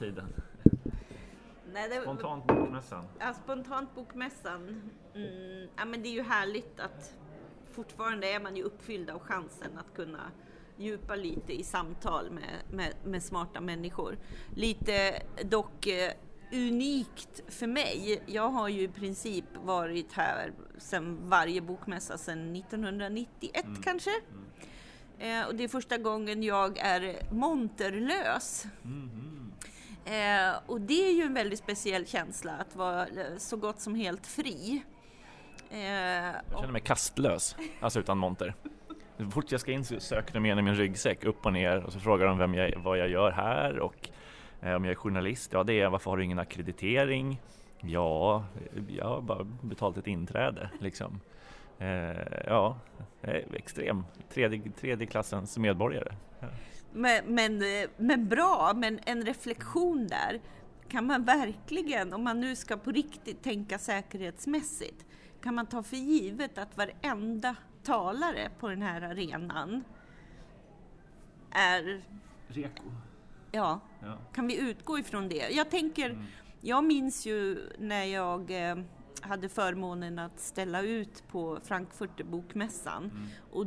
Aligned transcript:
tiden? 0.00 0.26
Nej, 1.72 1.88
det, 1.88 2.00
Spontant 2.02 2.46
bokmässan. 2.46 3.04
Ja, 3.18 3.34
spontant 3.44 3.94
bokmässan. 3.94 4.90
Mm, 5.14 5.68
ja, 5.76 5.84
men 5.84 6.02
det 6.02 6.08
är 6.08 6.12
ju 6.12 6.22
härligt 6.22 6.80
att 6.80 7.14
fortfarande 7.72 8.32
är 8.32 8.40
man 8.40 8.56
ju 8.56 8.62
uppfylld 8.62 9.10
av 9.10 9.18
chansen 9.18 9.78
att 9.78 9.96
kunna 9.96 10.20
djupa 10.76 11.14
lite 11.14 11.52
i 11.52 11.64
samtal 11.64 12.30
med, 12.30 12.62
med, 12.72 12.94
med 13.04 13.22
smarta 13.22 13.60
människor. 13.60 14.18
Lite 14.56 15.22
dock 15.44 15.86
eh, 15.86 16.12
unikt 16.52 17.42
för 17.48 17.66
mig. 17.66 18.22
Jag 18.26 18.48
har 18.48 18.68
ju 18.68 18.82
i 18.82 18.88
princip 18.88 19.44
varit 19.64 20.12
här 20.12 20.52
sedan 20.78 21.18
varje 21.22 21.60
bokmässa 21.60 22.18
sedan 22.18 22.56
1991 22.56 23.64
Mm. 23.64 23.82
kanske. 23.82 24.10
Eh, 25.18 25.46
och 25.46 25.54
det 25.54 25.64
är 25.64 25.68
första 25.68 25.98
gången 25.98 26.42
jag 26.42 26.78
är 26.78 27.32
monterlös. 27.32 28.64
Mhm. 28.82 29.19
Eh, 30.04 30.52
och 30.66 30.80
det 30.80 31.08
är 31.08 31.12
ju 31.12 31.22
en 31.22 31.34
väldigt 31.34 31.58
speciell 31.58 32.06
känsla 32.06 32.52
att 32.52 32.76
vara 32.76 33.06
eh, 33.06 33.36
så 33.38 33.56
gott 33.56 33.80
som 33.80 33.94
helt 33.94 34.26
fri. 34.26 34.82
Eh, 35.70 35.78
Jag 35.80 36.34
känner 36.58 36.72
mig 36.72 36.80
kastlös, 36.80 37.56
alltså 37.80 38.00
utan 38.00 38.18
monter. 38.18 38.54
Så 39.18 39.30
fort 39.30 39.52
jag 39.52 39.60
ska 39.60 39.72
in 39.72 39.84
så 39.84 40.00
söker 40.00 40.34
de 40.34 40.44
igenom 40.46 40.64
min 40.64 40.74
ryggsäck 40.74 41.24
upp 41.24 41.46
och 41.46 41.52
ner 41.52 41.84
och 41.84 41.92
så 41.92 42.00
frågar 42.00 42.26
de 42.26 42.38
vem 42.38 42.54
jag, 42.54 42.72
vad 42.78 42.98
jag 42.98 43.08
gör 43.08 43.30
här 43.30 43.78
och 43.78 44.08
eh, 44.62 44.74
om 44.74 44.84
jag 44.84 44.90
är 44.90 44.96
journalist. 44.96 45.52
Ja, 45.52 45.62
det 45.64 45.80
är 45.80 45.88
varför 45.88 46.10
har 46.10 46.16
du 46.18 46.24
ingen 46.24 46.38
akkreditering? 46.38 47.40
Ja, 47.80 48.44
jag 48.88 49.04
har 49.04 49.20
bara 49.20 49.44
betalt 49.62 49.96
ett 49.96 50.06
inträde 50.06 50.70
liksom. 50.80 51.20
Eh, 51.78 52.16
ja, 52.46 52.76
extrem. 53.52 54.04
Tredje, 54.34 54.62
tredje 54.80 55.06
klassens 55.06 55.58
medborgare. 55.58 56.12
Men, 56.92 57.24
men, 57.34 57.62
eh, 57.62 57.90
men 57.96 58.28
bra, 58.28 58.72
men 58.76 59.00
en 59.06 59.22
reflektion 59.24 60.06
där. 60.06 60.40
Kan 60.88 61.06
man 61.06 61.24
verkligen, 61.24 62.12
om 62.12 62.24
man 62.24 62.40
nu 62.40 62.56
ska 62.56 62.76
på 62.76 62.90
riktigt 62.90 63.42
tänka 63.42 63.78
säkerhetsmässigt, 63.78 65.06
kan 65.42 65.54
man 65.54 65.66
ta 65.66 65.82
för 65.82 65.96
givet 65.96 66.58
att 66.58 66.76
varenda 66.76 67.56
talare 67.82 68.50
på 68.60 68.68
den 68.68 68.82
här 68.82 69.02
arenan 69.02 69.84
är, 71.50 72.02
Reko. 72.48 72.82
ja, 73.52 73.80
Ja. 74.02 74.18
kan 74.32 74.46
vi 74.46 74.58
utgå 74.60 74.98
ifrån 74.98 75.28
det? 75.28 75.48
Jag 75.50 75.70
tänker, 75.70 76.10
Mm. 76.10 76.24
jag 76.60 76.84
minns 76.84 77.26
ju 77.26 77.58
när 77.78 78.04
jag 78.04 78.68
eh, 78.70 78.76
hade 79.22 79.48
förmånen 79.48 80.18
att 80.18 80.40
ställa 80.40 80.82
ut 80.82 81.22
på 81.28 81.58
Frankfurter 81.64 82.24
bokmässan 82.24 83.04
Mm. 83.04 83.26
och 83.52 83.66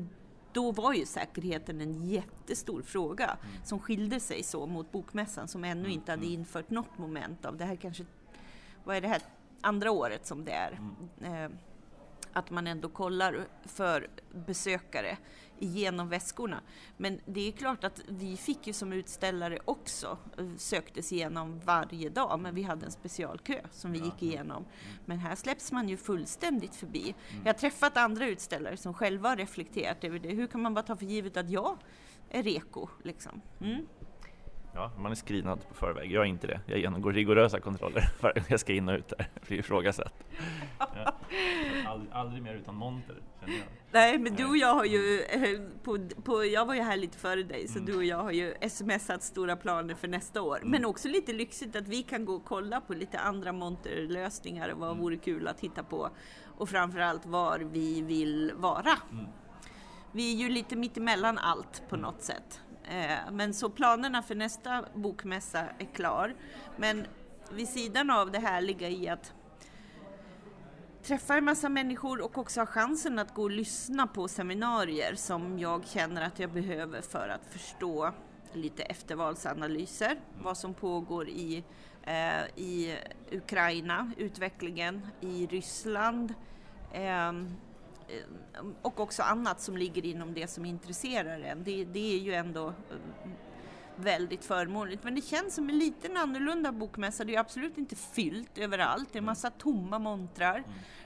då 0.53 0.71
var 0.71 0.93
ju 0.93 1.05
säkerheten 1.05 1.81
en 1.81 2.09
jättestor 2.09 2.81
fråga 2.81 3.25
Mm. 3.25 3.65
som 3.65 3.79
skilde 3.79 4.19
sig 4.19 4.43
så 4.43 4.65
mot 4.65 4.91
bokmässan 4.91 5.47
som 5.47 5.63
ännu 5.63 5.89
inte 5.89 6.11
hade 6.11 6.25
infört 6.25 6.69
något 6.69 6.97
moment 6.97 7.45
av 7.45 7.57
det 7.57 7.65
här 7.65 7.75
kanske, 7.75 8.05
vad 8.83 8.95
är 8.95 9.01
det 9.01 9.07
här, 9.07 9.21
andra 9.61 9.91
året 9.91 10.25
som 10.27 10.45
det 10.45 10.51
är. 10.51 10.79
Mm. 11.21 11.43
Eh, 11.43 11.57
att 12.33 12.49
man 12.49 12.67
ändå 12.67 12.89
kollar 12.89 13.47
för 13.65 14.07
besökare 14.31 15.17
igenom 15.59 16.09
väskorna. 16.09 16.61
Men 16.97 17.19
det 17.25 17.47
är 17.47 17.51
klart 17.51 17.83
att 17.83 18.01
vi 18.07 18.37
fick 18.37 18.67
ju 18.67 18.73
som 18.73 18.93
utställare 18.93 19.59
också 19.65 20.17
eh, 20.37 20.45
söktes 20.57 21.11
igenom 21.11 21.59
varje 21.59 22.09
dag, 22.09 22.39
men 22.39 22.55
vi 22.55 22.63
hade 22.63 22.85
en 22.85 22.91
specialkö 22.91 23.61
som 23.71 23.91
vi 23.91 23.99
gick 23.99 24.23
igenom. 24.23 24.65
Men 25.05 25.19
här 25.19 25.35
släpps 25.35 25.71
man 25.71 25.89
ju 25.89 25.97
fullständigt 25.97 26.75
förbi. 26.75 27.15
Jag 27.43 27.53
har 27.53 27.59
träffat 27.59 27.97
andra 27.97 28.27
utställare 28.27 28.77
som 28.77 28.93
själva 28.93 29.29
har 29.29 29.35
reflekterat 29.35 30.03
över 30.03 30.19
det. 30.19 30.29
Hur 30.29 30.47
kan 30.47 30.61
man 30.61 30.73
bara 30.73 30.83
ta 30.83 30.95
för 30.95 31.05
givet 31.05 31.37
att 31.37 31.49
jag 31.49 31.77
är 32.29 32.43
reko? 32.43 32.87
Liksom? 33.03 33.41
Mm. 33.61 33.87
Ja, 34.75 34.91
man 34.97 35.11
är 35.11 35.15
screenad 35.15 35.67
på 35.69 35.73
förväg. 35.75 36.11
Jag 36.11 36.21
är 36.23 36.27
inte 36.27 36.47
det. 36.47 36.59
Jag 36.65 36.79
genomgår 36.79 37.13
rigorösa 37.13 37.59
kontroller 37.59 38.03
varje 38.21 38.33
gång 38.33 38.43
jag 38.49 38.59
ska 38.59 38.73
in 38.73 38.89
och 38.89 38.95
ut 38.97 39.07
där. 39.17 39.27
Blir 39.47 39.59
ifrågasatt. 39.59 40.23
Ja. 40.79 40.85
Aldrig, 41.87 42.11
aldrig 42.13 42.43
mer 42.43 42.53
utan 42.53 42.75
monter, 42.75 43.15
känner 43.39 43.53
jag. 43.57 43.65
Nej, 43.91 44.17
men 44.19 44.35
du 44.35 44.45
och 44.45 44.57
jag 44.57 44.73
har 44.73 44.85
ju, 44.85 45.21
eh, 45.21 45.61
på, 45.83 46.07
på, 46.23 46.45
jag 46.45 46.65
var 46.65 46.73
ju 46.75 46.81
här 46.81 46.97
lite 46.97 47.17
före 47.17 47.43
dig, 47.43 47.67
så 47.67 47.79
Mm. 47.79 47.85
du 47.91 47.97
och 47.97 48.03
jag 48.03 48.17
har 48.23 48.31
ju 48.31 48.53
smsat 48.69 49.23
stora 49.23 49.55
planer 49.55 49.95
för 49.95 50.07
nästa 50.07 50.41
år. 50.41 50.59
Men 50.63 50.85
också 50.85 51.07
lite 51.07 51.33
lyxigt 51.33 51.75
att 51.75 51.87
vi 51.87 52.03
kan 52.03 52.25
gå 52.25 52.33
och 52.33 52.45
kolla 52.45 52.81
på 52.81 52.93
lite 52.93 53.19
andra 53.19 53.51
monterlösningar 53.51 54.69
och 54.69 54.79
vad 54.79 54.89
Mm. 54.89 55.01
vore 55.01 55.17
kul 55.17 55.47
att 55.47 55.59
hitta 55.59 55.83
på. 55.83 56.09
Och 56.57 56.69
framförallt 56.69 57.25
var 57.25 57.59
vi 57.59 58.01
vill 58.01 58.51
vara. 58.55 58.97
Mm. 59.11 59.25
Vi 60.11 60.33
är 60.33 60.37
ju 60.37 60.49
lite 60.49 60.75
mittemellan 60.75 61.37
allt 61.37 61.83
på 61.89 61.95
något 61.97 62.21
sätt. 62.21 62.61
Eh, 62.93 63.31
men 63.31 63.53
så 63.53 63.69
planerna 63.69 64.21
för 64.21 64.35
nästa 64.35 64.85
bokmässa 64.93 65.59
är 65.59 65.85
klar. 65.93 66.35
Men 66.77 67.05
vid 67.51 67.69
sidan 67.69 68.09
av 68.09 68.31
det 68.31 68.39
härliga 68.39 68.89
i 68.89 69.09
att 69.09 69.33
träffa 71.03 71.37
en 71.37 71.45
massa 71.45 71.69
människor 71.69 72.21
och 72.21 72.37
också 72.37 72.61
ha 72.61 72.65
chansen 72.65 73.19
att 73.19 73.33
gå 73.33 73.43
och 73.43 73.51
lyssna 73.51 74.07
på 74.07 74.27
seminarier 74.27 75.15
som 75.15 75.59
jag 75.59 75.85
känner 75.85 76.21
att 76.21 76.39
jag 76.39 76.51
behöver 76.51 77.01
för 77.01 77.29
att 77.29 77.45
förstå 77.53 78.11
lite 78.53 78.83
eftervalsanalyser, 78.83 80.19
vad 80.41 80.57
som 80.57 80.73
pågår 80.73 81.29
i, 81.29 81.63
eh, 82.03 82.43
i 82.55 82.97
Ukraina, 83.31 84.11
utvecklingen 84.17 85.07
i 85.21 85.47
Ryssland 85.47 86.33
eh, 86.91 87.31
och 88.81 88.99
också 88.99 89.23
annat 89.23 89.61
som 89.61 89.77
ligger 89.77 90.05
inom 90.05 90.33
det 90.33 90.47
som 90.47 90.65
intresserar 90.65 91.39
en. 91.39 91.63
Det, 91.63 91.85
det 91.85 92.15
är 92.15 92.19
ju 92.19 92.33
ändå 92.33 92.67
eh, 92.67 92.73
väldigt 93.95 94.45
förmånligt. 94.45 95.03
Men 95.03 95.15
det 95.15 95.21
känns 95.21 95.55
som 95.55 95.69
en 95.69 95.77
liten 95.77 96.17
annorlunda 96.17 96.71
bokmässa. 96.71 97.23
Det 97.23 97.35
är 97.35 97.39
absolut 97.39 97.77
inte 97.77 97.95
fyllt 97.95 98.57
överallt. 98.57 99.09
Det 99.11 99.17
är 99.17 99.21
massa 99.21 99.49
tomma 99.49 99.99
montrar. 99.99 100.63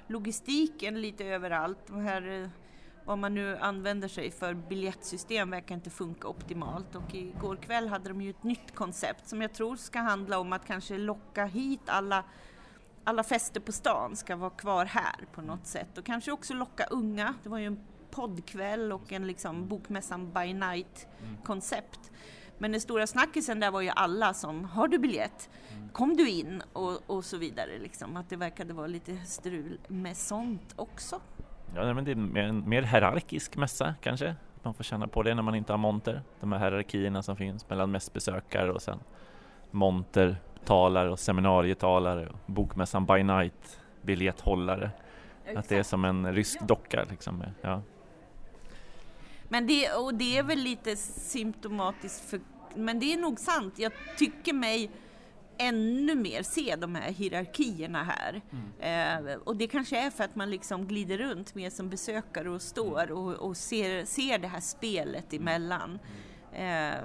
Logistiken 0.07 1.01
lite 1.01 1.25
överallt. 1.25 1.87
De 1.87 2.01
här, 2.01 2.41
eh, 2.41 2.49
vad 3.05 3.17
man 3.17 3.33
nu 3.33 3.57
använder 3.57 4.07
sig 4.07 4.31
för 4.31 4.53
biljettsystem 4.53 5.49
verkar 5.49 5.75
inte 5.75 5.89
funka 5.89 6.27
optimalt. 6.27 6.95
Och 6.95 7.15
igår 7.15 7.55
kväll 7.55 7.87
hade 7.87 8.09
de 8.09 8.21
ju 8.21 8.29
ett 8.29 8.43
nytt 8.43 8.75
koncept 8.75 9.27
som 9.27 9.41
jag 9.41 9.53
tror 9.53 9.75
ska 9.75 9.99
handla 9.99 10.39
om 10.39 10.53
att 10.53 10.65
kanske 10.65 10.97
locka 10.97 11.45
hit 11.45 11.81
alla 11.85 12.23
alla 13.07 13.23
fester 13.23 13.59
på 13.59 13.71
stan 13.71 14.15
ska 14.15 14.35
vara 14.35 14.49
kvar 14.49 14.85
här 14.85 15.25
på 15.33 15.41
något 15.41 15.65
sätt 15.65 15.97
och 15.97 16.05
kanske 16.05 16.31
också 16.31 16.53
locka 16.53 16.85
unga. 16.85 17.33
Det 17.43 17.49
var 17.49 17.57
ju 17.57 17.65
en 17.65 17.79
poddkväll 18.11 18.91
och 18.91 19.13
en 19.13 19.27
liksom 19.27 19.67
bokmässan 19.67 20.31
by 20.33 20.53
night 20.53 21.07
koncept. 21.43 22.11
Men 22.57 22.71
den 22.71 22.81
stora 22.81 23.07
snackisen 23.07 23.59
där 23.59 23.71
var 23.71 23.81
ju 23.81 23.89
alla 23.89 24.33
som, 24.33 24.65
har 24.65 24.87
du 24.87 24.97
biljett? 24.97 25.49
Kom 25.93 26.17
du 26.17 26.29
in? 26.29 26.63
Och, 26.73 27.01
och 27.07 27.25
så 27.25 27.37
vidare 27.37 27.79
liksom. 27.79 28.17
Att 28.17 28.29
det 28.29 28.35
verkade 28.35 28.73
vara 28.73 28.87
lite 28.87 29.17
strul 29.17 29.79
med 29.87 30.17
sånt 30.17 30.73
också. 30.75 31.21
Ja, 31.75 31.93
men 31.93 32.05
det 32.05 32.11
är 32.11 32.37
en 32.37 32.69
mer 32.69 32.81
hierarkisk 32.81 33.55
mässa 33.55 33.95
kanske. 34.01 34.35
Man 34.63 34.73
får 34.73 34.83
känna 34.83 35.07
på 35.07 35.23
det 35.23 35.35
när 35.35 35.43
man 35.43 35.55
inte 35.55 35.73
har 35.73 35.77
monter. 35.77 36.21
De 36.39 36.51
här 36.51 36.59
hierarkierna 36.59 37.23
som 37.23 37.35
finns 37.35 37.69
mellan 37.69 37.91
mest 37.91 38.13
besökare 38.13 38.71
och 38.71 38.81
sen 38.81 38.99
monter, 39.71 40.37
talare 40.67 41.11
och 41.11 41.19
seminarietalare 41.19 42.27
och 42.27 42.39
bokmässan 42.45 43.05
by 43.05 43.23
night, 43.23 43.79
biljetthållare. 44.01 44.91
Att 45.55 45.69
det 45.69 45.77
är 45.77 45.83
som 45.83 46.05
en 46.05 46.33
rysk 46.33 46.61
docka 46.61 47.05
liksom. 47.09 47.43
Ja. 47.61 47.81
Men 49.49 49.67
det, 49.67 49.93
och 49.93 50.13
det 50.13 50.37
är 50.37 50.43
väl 50.43 50.59
lite 50.59 50.95
symptomatiskt 50.95 52.29
för, 52.29 52.39
men 52.75 52.99
det 52.99 53.13
är 53.13 53.17
nog 53.17 53.39
sant. 53.39 53.73
Jag 53.79 53.91
tycker 54.17 54.53
mig 54.53 54.91
ännu 55.57 56.15
mer 56.15 56.43
se 56.43 56.75
de 56.75 56.95
här 56.95 57.11
hierarkierna 57.11 58.03
här. 58.03 58.41
Eh, 58.79 59.35
och 59.43 59.55
det 59.55 59.67
kanske 59.67 59.97
är 59.99 60.09
för 60.09 60.23
att 60.23 60.35
man 60.35 60.49
liksom 60.49 60.87
glider 60.87 61.17
runt 61.17 61.55
mer 61.55 61.69
som 61.69 61.89
besökare 61.89 62.49
och 62.49 62.61
står 62.61 63.11
och, 63.11 63.33
och 63.33 63.57
ser, 63.57 64.05
ser 64.05 64.37
det 64.37 64.47
här 64.47 64.59
spelet 64.59 65.33
emellan. 65.33 65.99
Eh, 66.53 66.95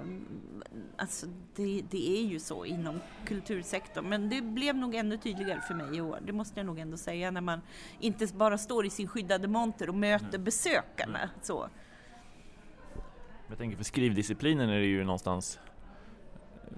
alltså 0.97 1.25
det, 1.55 1.81
det 1.89 2.19
är 2.19 2.23
ju 2.23 2.39
så 2.39 2.65
inom 2.65 2.99
kultursektorn, 3.25 4.09
men 4.09 4.29
det 4.29 4.41
blev 4.41 4.75
nog 4.75 4.95
ännu 4.95 5.17
tydligare 5.17 5.61
för 5.61 5.73
mig 5.73 5.97
i 5.97 6.01
år. 6.01 6.19
Det 6.25 6.33
måste 6.33 6.59
jag 6.59 6.65
nog 6.65 6.79
ändå 6.79 6.97
säga 6.97 7.31
när 7.31 7.41
man 7.41 7.61
inte 7.99 8.27
bara 8.35 8.57
står 8.57 8.85
i 8.85 8.89
sin 8.89 9.07
skyddade 9.07 9.47
monter 9.47 9.89
och 9.89 9.95
möter 9.95 10.37
besökarna. 10.37 11.29
Så. 11.41 11.67
Jag 13.47 13.57
tänker 13.57 13.77
för 13.77 13.83
skrivdisciplinen 13.83 14.69
är 14.69 14.79
det 14.79 14.85
ju 14.85 15.03
någonstans 15.03 15.59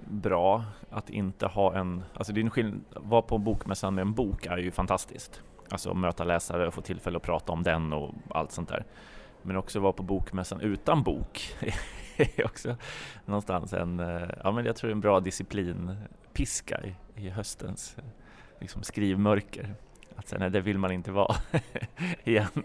bra 0.08 0.64
att 0.90 1.10
inte 1.10 1.48
ha 1.48 1.76
en, 1.76 2.04
alltså 2.14 2.34
det 2.34 2.40
är 2.40 2.44
en 2.44 2.50
skillnad, 2.50 2.82
vara 2.96 3.22
på 3.22 3.38
bokmässan 3.38 3.96
med 3.96 4.02
en 4.02 4.14
bok 4.14 4.46
är 4.46 4.58
ju 4.58 4.72
fantastiskt. 4.72 5.42
Alltså 5.70 5.94
möta 5.94 6.24
läsare 6.24 6.68
och 6.68 6.74
få 6.74 6.82
tillfälle 6.82 7.18
att 7.18 7.24
prata 7.24 7.52
om 7.52 7.64
den 7.64 7.94
och 7.94 8.14
allt 8.30 8.52
sånt 8.52 8.70
där. 8.70 8.86
Men 9.46 9.56
också 9.58 9.80
vara 9.80 9.94
på 9.94 10.04
bokmässan 10.04 10.62
utan 10.62 11.04
bok 11.04 11.56
är 12.18 12.46
också 12.46 12.76
någonstans 13.26 13.74
en, 13.74 14.00
eh, 14.00 14.30
ja 14.44 14.52
men 14.52 14.66
jag 14.66 14.76
tror 14.76 14.92
en 14.92 15.00
bra 15.00 15.20
disciplinpiska 15.20 16.82
i, 16.84 16.96
i 17.26 17.30
höstens 17.30 17.96
eh, 17.98 18.04
liksom 18.60 18.84
skrivmörker 18.84 19.76
att 20.16 20.28
säga, 20.28 20.40
nej 20.40 20.50
det 20.50 20.62
vill 20.62 20.78
man 20.78 20.92
inte 20.92 21.12
vara 21.12 21.36
igen. 22.24 22.64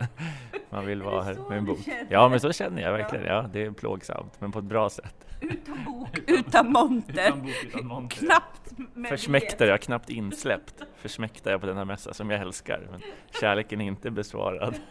Man 0.70 0.86
vill 0.86 1.02
vara 1.02 1.22
här 1.22 1.36
med 1.48 1.58
en 1.58 1.64
bok. 1.64 1.78
Ja 2.08 2.28
men 2.28 2.40
så 2.40 2.52
känner 2.52 2.82
jag 2.82 2.92
verkligen, 2.92 3.24
ja 3.24 3.46
det 3.52 3.62
är 3.64 3.70
plågsamt 3.70 4.40
men 4.40 4.52
på 4.52 4.58
ett 4.58 4.64
bra 4.64 4.90
sätt. 4.90 5.26
Utan 5.40 5.84
bok, 5.84 6.18
utan 6.26 6.72
monter. 6.72 7.32
bok, 7.32 7.50
utan 7.64 7.86
monter. 7.86 8.16
Knappt 8.16 8.60
Försmäktar 9.08 9.66
jag, 9.66 9.80
knappt 9.80 10.10
insläppt, 10.10 10.74
försmäktar 10.96 11.50
jag 11.50 11.60
på 11.60 11.66
den 11.66 11.76
här 11.76 11.84
mässan 11.84 12.14
som 12.14 12.30
jag 12.30 12.40
älskar. 12.40 12.88
Men 12.90 13.00
kärleken 13.40 13.80
är 13.80 13.84
inte 13.86 14.10
besvarad, 14.10 14.74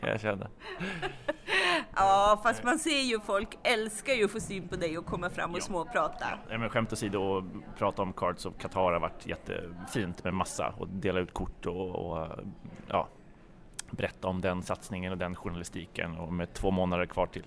kan 0.00 0.10
jag 0.10 0.20
känna. 0.20 0.48
Ja, 1.96 2.40
fast 2.42 2.64
man 2.64 2.78
ser 2.78 3.00
ju 3.02 3.20
folk 3.20 3.58
älskar 3.62 4.12
ju 4.14 4.24
att 4.24 4.30
få 4.30 4.40
syn 4.40 4.68
på 4.68 4.76
dig 4.76 4.98
och 4.98 5.06
komma 5.06 5.30
fram 5.30 5.50
och 5.50 5.58
Ja. 5.58 5.62
småprata. 5.62 6.26
Ja, 6.50 6.58
men 6.58 6.68
skämt 6.70 6.92
åsido, 6.92 7.38
att 7.38 7.78
prata 7.78 8.02
om 8.02 8.12
Cards 8.12 8.46
of 8.46 8.54
Qatar 8.58 8.92
har 8.92 9.00
varit 9.00 9.26
jättefint 9.26 10.24
med 10.24 10.34
massa 10.34 10.74
och 10.78 10.88
dela 10.88 11.20
ut 11.20 11.32
kort 11.34 11.66
och, 11.66 11.90
och 11.90 12.28
ja, 12.88 13.08
berätta 13.90 14.28
om 14.28 14.40
den 14.40 14.62
satsningen 14.62 15.12
och 15.12 15.18
den 15.18 15.34
journalistiken 15.36 16.16
och 16.16 16.32
med 16.32 16.52
två 16.54 16.70
månader 16.70 17.06
kvar 17.06 17.26
till 17.26 17.44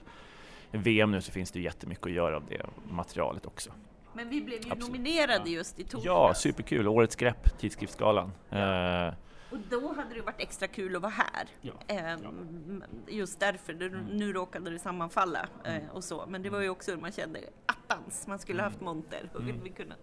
VM 0.72 1.12
nu 1.12 1.22
så 1.22 1.32
finns 1.32 1.52
det 1.52 1.60
ju 1.60 1.66
jättemycket 1.66 2.06
att 2.06 2.12
göra 2.12 2.36
av 2.36 2.44
det 2.50 2.66
materialet 2.92 3.46
också. 3.46 3.70
Men 4.14 4.30
vi 4.30 4.42
blev 4.42 4.66
ju 4.66 4.72
Absolut. 4.72 4.88
nominerade 4.88 5.50
just 5.50 5.80
i 5.80 5.84
torsdags. 5.84 6.06
Ja, 6.06 6.34
superkul! 6.34 6.88
Årets 6.88 7.16
grepp, 7.16 7.60
Tidskriftsgalan. 7.60 8.32
Eh, 8.50 9.14
Och 9.52 9.58
då 9.70 9.94
hade 9.94 10.14
det 10.14 10.22
varit 10.22 10.42
extra 10.42 10.68
kul 10.68 10.96
att 10.96 11.02
vara 11.02 11.12
här. 11.12 11.48
Ja, 11.62 11.74
Ehm, 11.88 12.84
Just 13.08 13.40
därför, 13.40 13.74
det, 13.74 13.90
nu 13.90 14.34
råkade 14.34 14.70
det 14.70 14.80
sammanfalla 14.80 15.48
eh, 15.64 15.90
och 15.94 16.04
så. 16.04 16.26
Men 16.28 16.42
det 16.42 16.50
var 16.50 16.62
ju 16.62 16.70
också 16.70 16.92
hur 16.92 16.98
man 16.98 17.12
kände, 17.12 17.40
attans, 17.66 18.28
man 18.28 18.40
skulle 18.40 18.64
haft 18.64 18.82
monter 18.82 19.30
och 19.34 19.42
vi 19.64 19.70
kunnat 19.70 20.00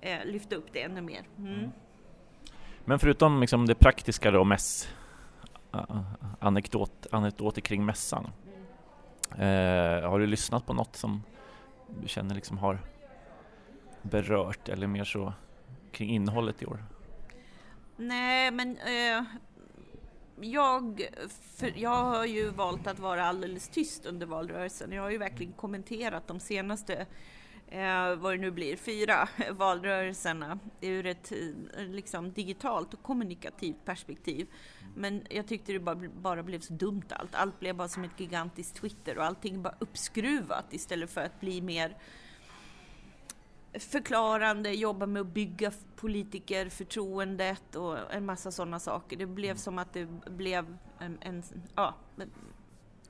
eh, 0.00 0.24
lyfta 0.24 0.56
upp 0.56 0.66
det 0.72 0.82
ännu 0.82 1.00
mer. 1.00 1.22
Mm. 1.38 1.70
Men 2.84 2.98
förutom 2.98 3.40
liksom 3.40 3.66
det 3.66 3.74
praktiska 3.74 4.30
då, 4.30 4.44
mäss, 4.44 4.88
anekdot, 6.38 7.06
anekdoter 7.10 7.60
kring 7.60 7.84
mässan. 7.84 8.30
Eh, 9.30 10.10
har 10.10 10.18
du 10.18 10.26
lyssnat 10.26 10.66
på 10.66 10.72
något 10.72 10.96
som 10.96 11.22
du 12.02 12.08
känner 12.08 12.34
liksom 12.34 12.58
har 12.58 12.78
berört 14.02 14.68
eller 14.68 14.86
mer 14.86 15.04
så 15.04 15.32
kring 15.92 16.10
innehållet 16.10 16.62
i 16.62 16.66
år? 16.66 16.84
Nej, 17.96 18.50
men 18.50 18.78
eh, 18.78 19.24
jag, 20.40 21.08
för, 21.56 21.72
jag 21.76 22.04
har 22.04 22.24
ju 22.24 22.50
valt 22.50 22.86
att 22.86 22.98
vara 22.98 23.24
alldeles 23.24 23.68
tyst 23.68 24.06
under 24.06 24.26
valrörelsen. 24.26 24.92
Jag 24.92 25.02
har 25.02 25.10
ju 25.10 25.18
verkligen 25.18 25.52
kommenterat 25.52 26.26
de 26.26 26.40
senaste, 26.40 27.06
eh, 27.66 28.14
vad 28.16 28.32
det 28.32 28.38
nu 28.38 28.50
blir, 28.50 28.76
fyra 28.76 29.28
valrörelserna 29.50 30.58
ur 30.80 31.06
ett 31.06 31.32
eh, 31.32 31.84
liksom, 31.84 32.32
digitalt 32.32 32.94
och 32.94 33.02
kommunikativt 33.02 33.84
perspektiv. 33.84 34.46
Men 34.96 35.26
jag 35.30 35.46
tyckte 35.46 35.72
det 35.72 35.80
bara, 35.80 36.08
bara 36.22 36.42
blev 36.42 36.60
så 36.60 36.72
dumt 36.72 37.08
allt. 37.10 37.34
Allt 37.34 37.60
blev 37.60 37.76
bara 37.76 37.88
som 37.88 38.04
ett 38.04 38.20
gigantiskt 38.20 38.76
Twitter 38.76 39.18
och 39.18 39.24
allting 39.24 39.62
bara 39.62 39.74
uppskruvat 39.78 40.64
istället 40.70 41.10
för 41.10 41.20
att 41.20 41.40
bli 41.40 41.60
mer 41.62 41.96
förklarande, 43.78 44.70
jobba 44.70 45.06
med 45.06 45.20
att 45.20 45.26
bygga 45.26 45.72
politikerförtroendet 45.96 47.76
och 47.76 48.14
en 48.14 48.26
massa 48.26 48.50
sådana 48.50 48.80
saker. 48.80 49.16
Det 49.16 49.26
blev 49.26 49.56
som 49.56 49.78
att 49.78 49.92
det 49.92 50.06
blev 50.30 50.76
en, 50.98 51.18
en 51.20 51.42
ja, 51.74 51.94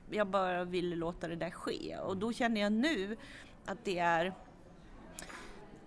jag 0.09 0.27
bara 0.27 0.63
ville 0.63 0.95
låta 0.95 1.27
det 1.27 1.35
där 1.35 1.49
ske 1.49 1.97
och 1.97 2.17
då 2.17 2.33
känner 2.33 2.61
jag 2.61 2.71
nu 2.71 3.17
att 3.65 3.85
det 3.85 3.99
är 3.99 4.25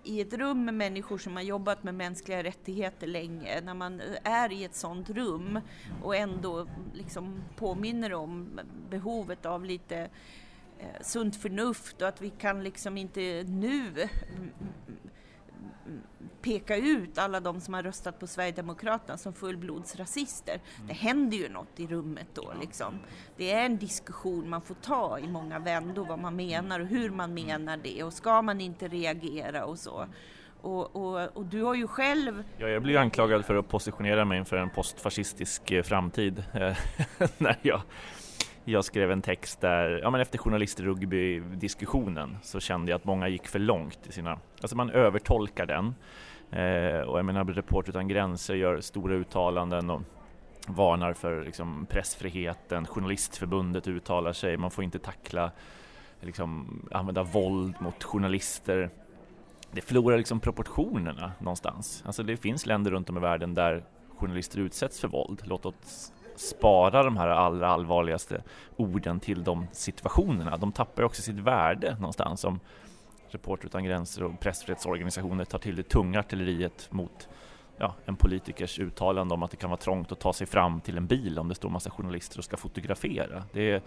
i 0.03 0.21
ett 0.21 0.33
rum 0.33 0.65
med 0.65 0.75
människor 0.75 1.19
som 1.19 1.37
har 1.37 1.43
jobbat 1.43 1.83
med 1.83 1.95
mänskliga 1.95 2.43
rättigheter 2.43 3.07
länge, 3.07 3.61
när 3.61 3.75
man 3.75 4.03
är 4.23 4.53
i 4.53 4.65
ett 4.65 4.75
sådant 4.75 5.11
rum 5.11 5.61
och 6.03 6.17
ändå 6.17 6.67
liksom 6.95 7.43
påminner 7.57 8.15
om 8.15 8.61
behovet 8.91 9.47
av 9.47 9.65
lite 9.65 9.97
eh, 9.97 10.09
sunt 11.01 11.37
förnuft 11.37 12.03
och 12.03 12.09
att 12.09 12.23
vi 12.23 12.31
kan 12.31 12.63
liksom 12.63 12.97
inte 12.97 13.21
nu 13.49 13.89
mm, 13.89 14.51
mm, 15.87 16.01
peka 16.43 16.77
ut 16.77 17.19
alla 17.19 17.41
de 17.41 17.61
som 17.61 17.75
har 17.75 17.83
röstat 17.83 18.21
på 18.21 18.27
Sverigedemokraterna 18.27 19.19
som 19.19 19.33
fullblodsrasister. 19.33 20.61
Det 20.87 20.93
händer 20.93 21.37
ju 21.37 21.49
något 21.49 21.81
i 21.81 21.87
rummet 21.87 22.27
då 22.35 22.53
liksom. 22.61 22.99
Det 23.37 23.53
är 23.53 23.67
en 23.67 23.79
diskussion 23.79 24.49
man 24.49 24.63
får 24.63 24.75
ta 24.75 25.19
i 25.19 25.29
många 25.29 25.59
vändor 25.59 26.07
vad 26.07 26.19
man 26.19 26.37
menar 26.37 26.81
och 26.81 26.87
hur 26.87 27.11
man 27.11 27.35
menar 27.35 27.77
det 27.77 28.03
och 28.03 28.13
ska 28.13 28.43
man 28.43 28.61
inte 28.61 28.89
reagera 28.89 29.65
och 29.65 29.79
så. 29.79 30.07
Och, 30.61 30.97
och, 30.97 31.37
och 31.37 31.47
du 31.47 31.63
har 31.63 31.75
ju 31.75 31.87
själv 31.87 32.45
Ja, 32.59 32.69
jag 32.69 32.83
blir 32.83 32.97
anklagad 32.97 33.45
för 33.45 33.55
att 33.55 33.69
positionera 33.69 34.25
mig 34.25 34.39
inför 34.39 34.57
en 34.57 34.71
postfascistisk 34.71 35.71
eh, 35.71 35.83
framtid 35.83 36.45
eh, 36.55 36.77
när 37.39 37.59
jag, 37.63 37.83
jag 38.69 38.85
skrev 38.85 39.11
en 39.11 39.23
text 39.23 39.61
där, 39.61 40.01
ja 40.03 40.11
men 40.11 40.21
efter 40.21 40.39
journalistrugby-diskussionen 40.39 42.37
så 42.43 42.61
kände 42.61 42.91
jag 42.91 42.97
att 42.99 43.05
många 43.05 43.29
gick 43.29 43.49
för 43.49 43.59
långt 43.59 43.99
i 44.09 44.13
sina, 44.13 44.39
alltså 44.61 44.77
man 44.77 44.91
övertolkar 44.91 45.67
den. 45.67 45.95
Eh, 46.51 47.01
och 47.01 47.19
jag 47.19 47.25
menar 47.25 47.45
Reporter 47.45 47.91
utan 47.91 48.09
gränser 48.09 48.55
gör 48.55 48.81
stora 48.81 49.15
uttalanden 49.15 49.91
och 49.91 50.03
varnar 50.67 51.13
för 51.13 51.45
liksom, 51.45 51.87
pressfriheten, 51.91 52.87
Journalistförbundet 52.87 53.89
uttalar 53.89 54.33
sig, 54.33 54.57
man 54.57 54.71
får 54.71 54.85
inte 54.85 54.99
tackla, 54.99 55.51
liksom, 56.21 56.81
använda 56.91 57.23
våld 57.23 57.75
mot 57.81 58.05
journalister 58.05 58.91
det 59.77 59.81
förlorar 59.81 60.19
liksom 60.19 60.41
proportionerna 60.41 61.33
någonstans. 61.39 62.03
Alltså 62.07 62.23
det 62.23 62.37
finns 62.37 62.67
länder 62.67 62.91
runt 62.91 63.11
om 63.11 63.17
i 63.17 63.21
världen 63.21 63.55
där 63.55 63.85
journalister 64.17 64.59
utsätts 64.59 65.01
för 65.01 65.09
våld. 65.09 65.43
Låt 65.45 65.67
oss 65.67 66.13
spara 66.37 67.03
de 67.03 67.17
här 67.17 67.29
allra 67.29 67.69
allvarligaste 67.69 68.43
orden 68.77 69.21
till 69.21 69.45
de 69.45 69.67
situationerna. 69.73 70.57
De 70.57 70.73
tappar 70.73 71.03
ju 71.03 71.07
också 71.07 71.23
sitt 71.23 71.39
värde 71.39 71.97
någonstans 72.01 72.45
om 72.45 72.61
Reporter 73.29 73.67
utan 73.67 73.85
gränser 73.85 74.23
och 74.23 74.41
pressfrihetsorganisationer 74.41 75.45
tar 75.45 75.59
till 75.59 75.77
det 75.77 75.83
tunga 75.83 76.21
artilleriet 76.21 76.89
mot 76.91 77.29
ja, 77.79 77.95
en 78.05 78.17
politikers 78.17 78.79
uttalande 78.79 79.35
om 79.35 79.43
att 79.43 79.51
det 79.51 79.57
kan 79.57 79.71
vara 79.71 79.81
trångt 79.81 80.13
att 80.13 80.21
ta 80.21 80.33
sig 80.33 80.47
fram 80.47 80.81
till 80.81 80.97
en 80.97 81.07
bil 81.07 81.39
om 81.39 81.49
det 81.49 81.55
står 81.55 81.69
massa 81.69 81.91
journalister 81.91 82.39
och 82.39 82.45
ska 82.45 82.57
fotografera. 82.57 83.45
Det 83.53 83.71
är, 83.71 83.83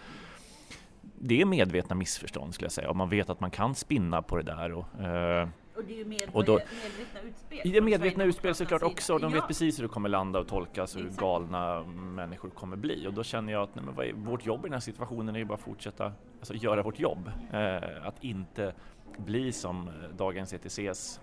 det 1.01 1.41
är 1.41 1.45
medvetna 1.45 1.95
missförstånd 1.95 2.53
skulle 2.53 2.65
jag 2.65 2.71
säga 2.71 2.89
och 2.89 2.95
man 2.95 3.09
vet 3.09 3.29
att 3.29 3.39
man 3.39 3.51
kan 3.51 3.75
spinna 3.75 4.21
på 4.21 4.37
det 4.37 4.43
där 4.43 4.71
och 4.71 5.01
eh, 5.01 5.47
och 5.79 5.85
det 5.85 5.93
är 5.93 5.97
ju 5.97 6.05
med, 6.05 6.29
Och 6.33 6.45
då- 6.45 6.53
medvetna 6.59 7.19
utspel. 7.29 7.59
det 7.63 7.71
från 7.71 7.85
medvetna 7.85 8.23
utspel 8.23 8.55
såklart 8.55 8.83
också. 8.83 9.17
De 9.17 9.31
vet 9.31 9.41
Ja. 9.41 9.47
precis 9.47 9.77
hur 9.79 9.83
det 9.83 9.89
kommer 9.89 10.09
landa 10.09 10.39
och 10.39 10.47
tolkas 10.47 10.95
och 10.95 11.01
hur 11.01 11.07
Exakt. 11.07 11.21
galna 11.21 11.83
människor 11.93 12.49
kommer 12.49 12.77
bli. 12.77 13.07
Och 13.07 13.13
då 13.13 13.23
känner 13.23 13.53
jag 13.53 13.63
att 13.63 13.75
nej, 13.75 13.85
men 13.85 13.95
är, 13.95 14.13
vårt 14.13 14.45
jobb 14.45 14.59
i 14.59 14.63
den 14.63 14.73
här 14.73 14.79
situationen 14.79 15.35
är 15.35 15.39
ju 15.39 15.45
bara 15.45 15.53
att 15.53 15.59
fortsätta 15.61 16.13
alltså, 16.39 16.53
göra 16.53 16.83
vårt 16.83 16.99
jobb. 16.99 17.31
Eh, 17.53 18.07
att 18.07 18.23
inte 18.23 18.73
bli 19.17 19.51
som 19.51 19.87
eh, 19.87 19.93
Dagens 20.17 20.53
ETCs 20.53 21.19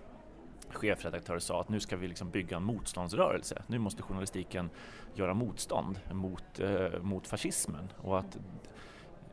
chefredaktör 0.69 1.39
sa 1.39 1.61
att 1.61 1.69
nu 1.69 1.79
ska 1.79 1.97
vi 1.97 2.07
liksom 2.07 2.29
bygga 2.29 2.57
en 2.57 2.63
motståndsrörelse. 2.63 3.63
Nu 3.67 3.77
måste 3.79 4.01
journalistiken 4.03 4.69
göra 5.15 5.33
motstånd 5.33 5.99
mot, 6.11 6.59
eh, 6.59 6.99
mot 7.01 7.27
fascismen. 7.27 7.87
Och 7.97 8.19
att 8.19 8.37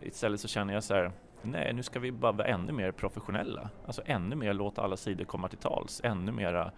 istället 0.00 0.40
så 0.40 0.48
känner 0.48 0.74
jag 0.74 0.84
så 0.84 0.94
här 0.94 1.12
Nej, 1.44 1.72
nu 1.72 1.82
ska 1.82 2.00
vi 2.00 2.12
bara 2.12 2.32
vara 2.32 2.48
ännu 2.48 2.72
mer 2.72 2.92
professionella. 2.92 3.70
Alltså 3.86 4.02
ännu 4.06 4.36
mer 4.36 4.52
låta 4.52 4.82
alla 4.82 4.96
sidor 4.96 5.24
komma 5.24 5.48
till 5.48 5.58
tals. 5.58 6.00
Ännu 6.04 6.32
mera 6.32 6.72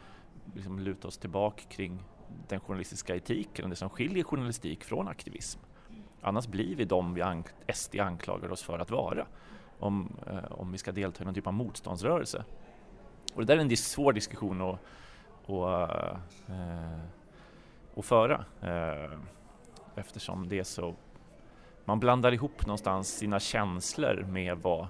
liksom 0.55 0.79
luta 0.79 1.09
oss 1.09 1.19
tillbaka 1.19 1.63
kring 1.69 2.03
den 2.49 2.61
journalistiska 2.61 3.17
etiken, 3.17 3.65
och 3.65 3.71
det 3.71 3.77
som 3.77 3.91
skiljer 3.91 4.25
journalistik 4.25 4.85
från 4.85 5.09
aktivism. 5.09 5.61
Annars 6.21 6.47
blir 6.47 6.77
vi 6.77 6.85
de 6.85 7.15
vi 7.15 7.23
an 7.23 7.45
SD 7.75 8.01
anklagar 8.01 8.53
oss 8.53 8.63
för 8.63 8.79
att 8.79 8.91
vara. 8.91 9.27
Om, 9.79 10.17
eh, 10.27 10.53
om 10.53 10.73
vi 10.73 10.79
ska 10.79 10.93
delta 10.93 11.23
i 11.23 11.25
någon 11.25 11.35
typ 11.35 11.47
av 11.47 11.55
motståndsrörelse. 11.55 12.45
Och 13.35 13.41
det 13.41 13.47
där 13.47 13.57
är 13.57 13.71
en 13.71 13.77
svår 13.77 14.13
diskussion 14.13 14.61
att, 14.61 14.79
att, 15.51 15.91
eh, 16.49 17.01
att 17.97 18.05
föra. 18.05 18.45
Eh, 18.61 19.19
eftersom 19.95 20.49
det 20.49 20.59
är 20.59 20.65
så 20.65 20.95
man 21.87 22.00
blandar 22.00 22.33
ihop 22.33 22.66
någonstans 22.66 23.16
sina 23.16 23.40
känslor 23.40 24.26
med 24.28 24.59
vad 24.59 24.88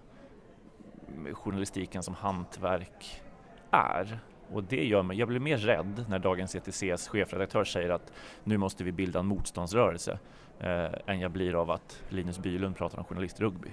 journalistiken 1.33 2.03
som 2.03 2.15
hantverk 2.15 3.23
är. 3.71 4.21
Och 4.53 4.65
det 4.65 4.85
gör 4.85 5.03
mig, 5.03 5.19
jag 5.19 5.29
blir 5.29 5.41
mer 5.41 5.57
rädd 5.57 6.05
när 6.09 6.19
Dagens 6.19 6.55
ETCs 6.55 7.09
chefredaktör 7.09 7.65
säger 7.65 7.91
att 7.91 8.13
nu 8.45 8.57
måste 8.57 8.85
vi 8.85 8.93
bilda 8.93 9.19
en 9.19 9.27
motståndsrörelse 9.27 10.19
eh, 10.61 10.91
än 11.07 11.21
jag 11.21 11.31
blir 11.31 11.55
av 11.55 11.71
att 11.71 12.03
Linus 12.09 12.39
Bylund 12.39 12.77
pratar 12.77 12.99
om 12.99 13.05
journalistrugby. 13.05 13.71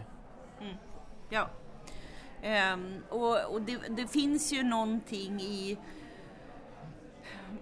Mm. 0.62 0.76
Ja, 1.30 1.50
um, 2.74 3.04
och, 3.10 3.54
och 3.54 3.62
det, 3.62 3.78
det, 3.90 4.08
finns 4.08 4.54
ju 4.54 4.64
någonting 4.64 5.42
i, 5.42 5.78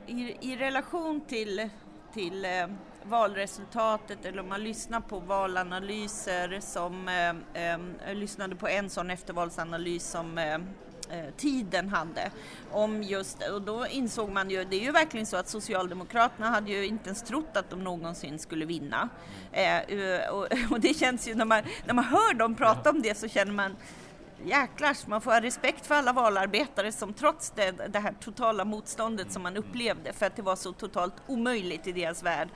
i, 0.07 0.37
i 0.41 0.55
relation 0.55 1.21
till, 1.21 1.69
till 2.13 2.45
eh, 2.45 2.67
valresultatet 3.03 4.25
eller 4.25 4.39
om 4.39 4.49
man 4.49 4.63
lyssnar 4.63 4.99
på 4.99 5.19
valanalyser 5.19 6.59
som, 6.59 7.07
eh, 7.07 7.29
eh, 7.63 7.79
jag 8.07 8.17
lyssnade 8.17 8.55
på 8.55 8.67
en 8.67 8.89
sån 8.89 9.09
eftervalsanalys 9.09 10.09
som 10.09 10.37
eh, 10.37 10.55
eh, 11.11 11.33
tiden 11.37 11.89
hade. 11.89 12.31
Om 12.71 13.03
just, 13.03 13.49
och 13.49 13.61
då 13.61 13.87
insåg 13.87 14.29
man 14.29 14.49
ju, 14.49 14.63
det 14.63 14.75
är 14.75 14.81
ju 14.81 14.91
verkligen 14.91 15.25
så 15.25 15.37
att 15.37 15.47
Socialdemokraterna 15.49 16.49
hade 16.49 16.71
ju 16.71 16.85
inte 16.85 17.05
ens 17.05 17.23
trott 17.23 17.57
att 17.57 17.69
de 17.69 17.83
någonsin 17.83 18.39
skulle 18.39 18.65
vinna. 18.65 19.09
Eh, 19.51 19.77
eh 19.77 20.29
och, 20.29 20.47
och, 20.71 20.79
det 20.79 20.93
känns 20.93 21.27
ju, 21.27 21.35
när 21.35 21.45
man, 21.45 21.63
när 21.85 21.93
man 21.93 22.05
hör 22.05 22.33
dem 22.33 22.55
prata 22.55 22.89
om 22.89 23.01
det 23.01 23.17
så 23.17 23.27
känner 23.27 23.53
man 23.53 23.75
jäklars, 24.45 25.07
man 25.07 25.21
får 25.21 25.31
ha 25.31 25.41
respekt 25.41 25.85
för 25.85 25.95
alla 25.95 26.13
valarbetare 26.13 26.91
som 26.91 27.13
trots 27.13 27.51
det, 27.51 27.71
det 27.71 27.99
här 27.99 28.13
totala 28.19 28.65
motståndet 28.65 29.31
som 29.31 29.43
man 29.43 29.57
upplevde 29.57 30.13
för 30.13 30.25
att 30.25 30.35
det 30.35 30.41
var 30.41 30.55
så 30.55 30.71
totalt 30.71 31.13
omöjligt 31.27 31.87
i 31.87 31.91
deras 31.91 32.23
värld 32.23 32.49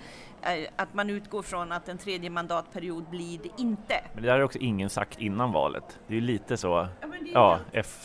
Eh, 0.46 0.68
att 0.76 0.94
man 0.94 1.10
utgår 1.10 1.42
från 1.42 1.72
att 1.72 1.90
en 1.90 1.98
tredje 1.98 2.30
mandatperiod 2.30 3.10
blir 3.10 3.40
det 3.44 3.50
inte. 3.62 4.02
Men 4.14 4.24
det 4.24 4.30
där 4.30 4.40
är 4.40 4.44
också 4.44 4.60
ingen 4.60 4.90
sagt 4.90 5.20
innan 5.20 5.52
valet. 5.52 6.00
Det 6.08 6.18
är 6.18 6.22
lite 6.22 6.58
så, 6.58 6.88
ja, 7.02 7.08
ja 7.34 7.60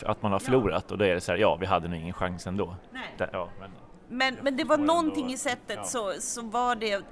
att 0.05 0.21
man 0.21 0.31
har 0.31 0.39
förlorat 0.39 0.85
ja. 0.87 0.93
och 0.93 0.97
då 0.97 1.05
är 1.05 1.13
det 1.13 1.21
så 1.21 1.31
här, 1.31 1.39
ja 1.39 1.55
vi 1.55 1.65
hade 1.65 1.87
nog 1.87 1.99
ingen 1.99 2.13
chans 2.13 2.47
ändå. 2.47 2.75
Nej. 2.91 3.15
Det, 3.17 3.29
ja, 3.33 3.49
men, 3.59 3.71
men, 4.11 4.35
men 4.41 4.57
det 4.57 4.63
var 4.63 4.77
någonting 4.77 5.23
ändå, 5.23 5.33
i 5.33 5.37
sättet 5.37 5.75
ja. 5.75 5.83
så, 5.83 6.13
så 6.19 6.41
var 6.41 6.75
det, 6.75 7.03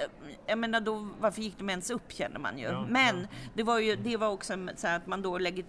jag 0.45 0.57
menar 0.57 0.81
då, 0.81 1.07
varför 1.19 1.41
gick 1.41 1.57
de 1.57 1.69
ens 1.69 1.89
upp 1.89 2.11
känner 2.11 2.39
man 2.39 2.57
ju. 2.57 2.65
Ja, 2.65 2.85
men 2.89 3.27
det 3.53 3.63
var 3.63 3.79
ju, 3.79 3.95
det 3.95 4.17
var 4.17 4.27
också 4.27 4.67
så 4.75 4.87
att 4.87 5.07
man 5.07 5.21
då 5.21 5.37
lägger, 5.37 5.65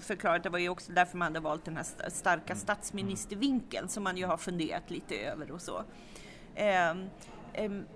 förklarat, 0.00 0.42
det 0.42 0.48
var 0.48 0.58
ju 0.58 0.68
också 0.68 0.92
därför 0.92 1.18
man 1.18 1.26
hade 1.26 1.40
valt 1.40 1.64
den 1.64 1.76
här 1.76 2.10
starka 2.10 2.52
mm. 2.52 2.58
statsministervinkeln 2.58 3.88
som 3.88 4.04
man 4.04 4.16
ju 4.16 4.26
har 4.26 4.36
funderat 4.36 4.90
lite 4.90 5.14
över 5.16 5.50
och 5.50 5.62
så. 5.62 5.82
Um, 7.56 7.86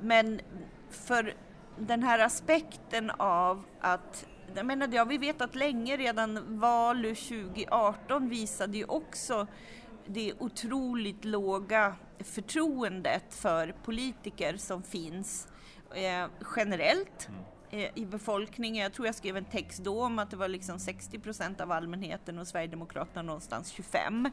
men 0.00 0.40
för 0.90 1.34
den 1.78 2.02
här 2.02 2.18
aspekten 2.18 3.10
av 3.10 3.64
att 3.80 4.26
jag 4.54 4.66
menar, 4.66 4.88
ja, 4.92 5.04
vi 5.04 5.18
vet 5.18 5.40
att 5.40 5.54
länge 5.54 5.96
redan 5.96 6.58
val 6.60 7.02
2018 7.02 8.28
visade 8.28 8.78
ju 8.78 8.84
också 8.84 9.46
det 10.06 10.32
otroligt 10.38 11.24
låga 11.24 11.94
förtroendet 12.18 13.34
för 13.34 13.74
politiker 13.84 14.56
som 14.56 14.82
finns 14.82 15.48
eh, 15.94 16.26
generellt 16.56 17.28
mm. 17.28 17.84
eh, 17.84 17.90
i 17.94 18.06
befolkningen. 18.06 18.82
Jag 18.82 18.92
tror 18.92 19.06
jag 19.06 19.14
skrev 19.14 19.36
en 19.36 19.44
text 19.44 19.78
då 19.78 20.04
om 20.04 20.18
att 20.18 20.30
det 20.30 20.36
var 20.36 20.48
liksom 20.48 20.78
60 20.78 21.18
procent 21.18 21.60
av 21.60 21.72
allmänheten 21.72 22.38
och 22.38 22.48
Sverigedemokraterna 22.48 23.22
någonstans 23.22 23.68
25. 23.68 24.14
Mm. 24.14 24.32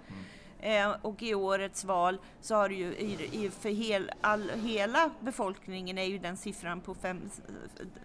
Eh, 0.62 0.96
och 1.02 1.24
i 1.24 1.36
årets 1.36 1.86
val 1.86 2.18
så 2.42 2.56
har 2.56 2.70
ju 2.70 2.86
i, 2.86 3.30
i, 3.32 3.50
för 3.50 3.70
hel, 3.70 4.12
all, 4.22 4.50
hela 4.50 5.12
befolkningen 5.20 5.98
är 5.98 6.04
ju 6.04 6.18
den 6.18 6.38
siffran 6.38 6.82
på 6.82 6.96
fem, 6.96 7.22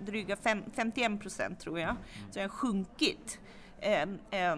dryga 0.00 0.37
fem, 0.37 0.62
51 0.75 1.21
procent 1.21 1.61
tror 1.61 1.80
jag. 1.80 1.97
Så 2.30 2.38
den 2.38 2.42
har 2.42 2.49
sjunkit 2.49 3.40
eh, 3.80 4.02
eh, 4.30 4.56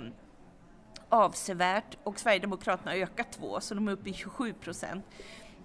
avsevärt 1.08 1.96
och 2.04 2.20
Sverigedemokraterna 2.20 2.90
har 2.90 2.98
ökat 2.98 3.32
två 3.32 3.60
så 3.60 3.74
de 3.74 3.88
är 3.88 3.92
uppe 3.92 4.10
i 4.10 4.12
27 4.12 4.52
procent. 4.52 5.04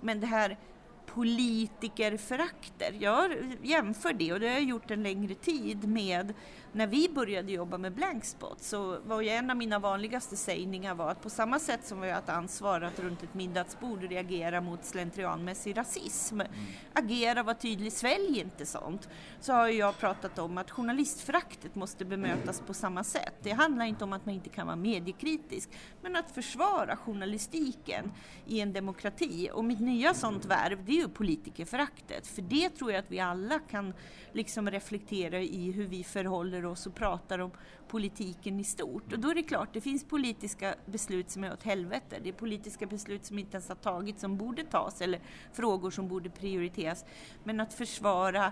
Men 0.02 0.20
det 0.20 0.28
här 0.28 0.58
politikerförakter. 1.06 2.96
Jag 3.00 3.32
jämför 3.64 4.14
det 4.14 4.34
och 4.34 4.40
det 4.40 4.48
har 4.48 4.54
jag 4.54 4.64
gjort 4.64 4.92
en 4.92 5.04
längre 5.04 5.36
tid 5.36 5.88
med 5.88 6.34
när 6.74 6.88
vi 6.88 7.10
började 7.10 7.52
jobba 7.52 7.78
med 7.78 7.94
Blankspot 7.94 8.62
så 8.62 9.00
var 9.06 9.22
ju 9.22 9.30
en 9.30 9.50
av 9.50 9.58
mina 9.58 9.80
vanligaste 9.80 10.36
sägningar 10.36 10.96
var 10.96 11.12
att 11.12 11.22
på 11.22 11.30
samma 11.30 11.60
sätt 11.60 11.86
som 11.86 12.02
vi 12.02 12.12
har 12.12 12.20
ett 12.20 12.30
ansvar 12.30 12.82
att 12.82 13.00
runt 13.00 13.24
ett 13.24 13.34
middagsbord 13.34 14.04
reagera 14.04 14.62
mot 14.62 14.86
slentrianmässig 14.86 15.78
rasism, 15.78 16.42
mm. 16.42 16.54
agera, 16.94 17.44
var 17.44 17.54
tydlig, 17.54 17.94
svälj 17.94 18.40
inte 18.40 18.66
sånt, 18.66 19.10
så 19.40 19.54
har 19.54 19.68
jag 19.68 19.98
pratat 19.98 20.40
om 20.40 20.58
att 20.58 20.72
journalistföraktet 20.72 21.76
måste 21.76 22.06
bemötas 22.06 22.62
på 22.68 22.74
samma 22.74 23.04
sätt. 23.04 23.34
Det 23.44 23.52
handlar 23.52 23.86
inte 23.86 24.04
om 24.04 24.14
att 24.14 24.26
man 24.26 24.36
inte 24.36 24.50
kan 24.50 24.68
vara 24.68 24.76
mediekritisk, 24.76 25.70
men 26.02 26.16
att 26.16 26.32
försvara 26.32 26.98
journalistiken 26.98 28.12
i 28.46 28.60
en 28.60 28.74
demokrati. 28.74 29.50
Och 29.54 29.66
mitt 29.66 29.80
nya 29.80 30.14
sånt 30.14 30.46
värv, 30.46 30.86
det 30.86 30.92
är 30.92 30.96
ju 30.96 31.10
politikerföraktet, 31.10 32.28
för 32.28 32.42
det 32.42 32.70
tror 32.70 32.92
jag 32.92 33.00
att 33.00 33.12
vi 33.12 33.20
alla 33.20 33.60
kan 33.60 33.94
liksom 34.34 34.72
reflektera 34.72 35.40
i 35.40 35.72
hur 35.72 35.86
vi 35.86 36.04
förhåller 36.04 36.61
oss 36.66 36.88
och 36.88 36.96
pratar 36.96 37.40
om 37.40 37.52
politiken 37.88 38.60
i 38.60 38.64
stort. 38.64 39.14
Och 39.14 39.20
då 39.20 39.30
är 39.30 39.36
det 39.36 39.44
klart, 39.44 39.70
det 39.74 39.82
finns 39.82 40.04
politiska 40.04 40.76
beslut 40.86 41.30
som 41.30 41.44
är 41.44 41.54
åt 41.54 41.64
helvete. 41.64 42.18
Det 42.24 42.30
är 42.30 42.34
politiska 42.34 42.86
beslut 42.86 43.26
som 43.26 43.40
inte 43.40 43.58
ens 43.58 43.70
har 43.70 43.76
tagits, 43.76 44.22
som 44.22 44.38
borde 44.38 44.64
tas, 44.64 45.02
eller 45.02 45.20
frågor 45.54 45.92
som 45.92 46.08
borde 46.08 46.30
prioriteras. 46.30 47.06
Men 47.44 47.60
att 47.60 47.74
försvara 47.74 48.52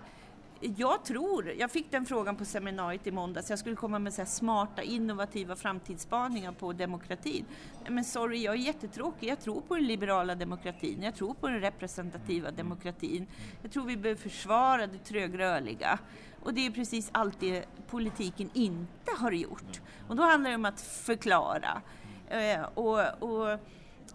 jag 0.62 1.06
tror, 1.06 1.54
jag 1.58 1.72
fick 1.72 1.92
den 1.92 2.06
frågan 2.06 2.36
på 2.36 2.46
seminariet 2.46 3.08
i 3.08 3.12
måndags, 3.12 3.50
jag 3.50 3.60
skulle 3.60 3.76
komma 3.76 4.00
med 4.00 4.14
så 4.14 4.26
smarta 4.26 4.82
innovativa 4.82 5.56
framtidsspaningar 5.56 6.52
på 6.52 6.74
demokratin. 6.74 7.46
Men 7.90 8.06
sorry, 8.06 8.44
jag 8.44 8.56
är 8.56 8.60
jättetråkig. 8.60 9.30
Jag 9.30 9.40
tror 9.40 9.62
på 9.62 9.76
den 9.76 9.88
liberala 9.88 10.36
demokratin, 10.36 11.04
jag 11.04 11.16
tror 11.16 11.34
på 11.34 11.48
den 11.48 11.60
representativa 11.60 12.52
demokratin. 12.52 13.28
Jag 13.62 13.72
tror 13.72 13.86
vi 13.86 13.98
behöver 13.98 14.22
försvara 14.22 14.88
det 14.88 14.98
trögrörliga. 14.98 16.00
Och 16.44 16.54
det 16.54 16.66
är 16.66 16.72
precis 16.72 17.10
allt 17.12 17.40
det 17.40 17.66
politiken 17.88 18.50
inte 18.54 19.12
har 19.18 19.32
gjort. 19.32 19.82
Och 20.08 20.16
då 20.16 20.24
handlar 20.24 20.50
det 20.50 20.56
om 20.56 20.66
att 20.66 20.82
förklara. 20.82 21.82
Eh, 22.30 22.62
och, 22.74 23.24
och 23.24 23.60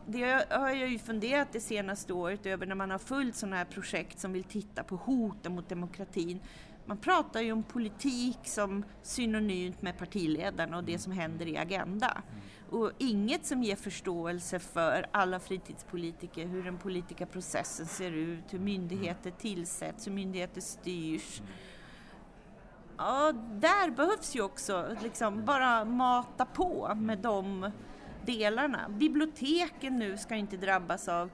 det 0.07 0.47
har 0.51 0.71
jag 0.71 0.89
ju 0.89 0.99
funderat 0.99 1.49
det 1.53 1.61
senaste 1.61 2.13
året 2.13 2.47
över 2.47 2.67
när 2.67 2.75
man 2.75 2.91
har 2.91 2.99
följt 2.99 3.37
sådana 3.37 3.57
här 3.57 3.65
projekt 3.65 4.19
som 4.19 4.33
vill 4.33 4.45
titta 4.45 4.83
på 4.83 4.97
hoten 4.97 5.55
mot 5.55 5.69
demokratin. 5.69 6.41
Man 6.87 6.97
pratar 6.97 7.41
ju 7.41 7.53
om 7.53 7.63
politik 7.63 8.39
som 8.43 8.85
synonymt 9.03 9.83
med 9.83 9.99
partiledarna 9.99 10.77
och 10.77 10.85
det 10.85 10.99
som 10.99 11.13
händer 11.13 11.47
i 11.47 11.57
Agenda. 11.57 12.23
Och 12.71 12.91
inget 12.99 13.47
som 13.47 13.63
ger 13.63 13.77
förståelse 13.77 14.59
för 14.59 15.07
alla 15.11 15.41
fritidspolitiker, 15.41 16.47
hur 16.47 16.63
den 16.63 16.79
politiska 16.79 17.27
processen 17.27 17.87
ser 17.87 18.11
ut, 18.11 18.45
hur 18.51 18.59
myndigheter 18.59 19.31
tillsätts, 19.31 20.07
hur 20.07 20.13
myndigheter 20.13 20.61
styrs. 20.61 21.43
Ja, 22.97 23.33
där 23.53 23.91
behövs 23.91 24.37
ju 24.37 24.43
också 24.43 24.97
liksom 25.03 25.45
bara 25.45 25.85
mata 25.85 26.45
på 26.45 26.95
med 26.95 27.19
de 27.19 27.71
delarna. 28.27 28.89
Biblioteken 28.89 29.99
nu 29.99 30.17
ska 30.17 30.35
inte 30.35 30.57
drabbas 30.57 31.09
av 31.09 31.31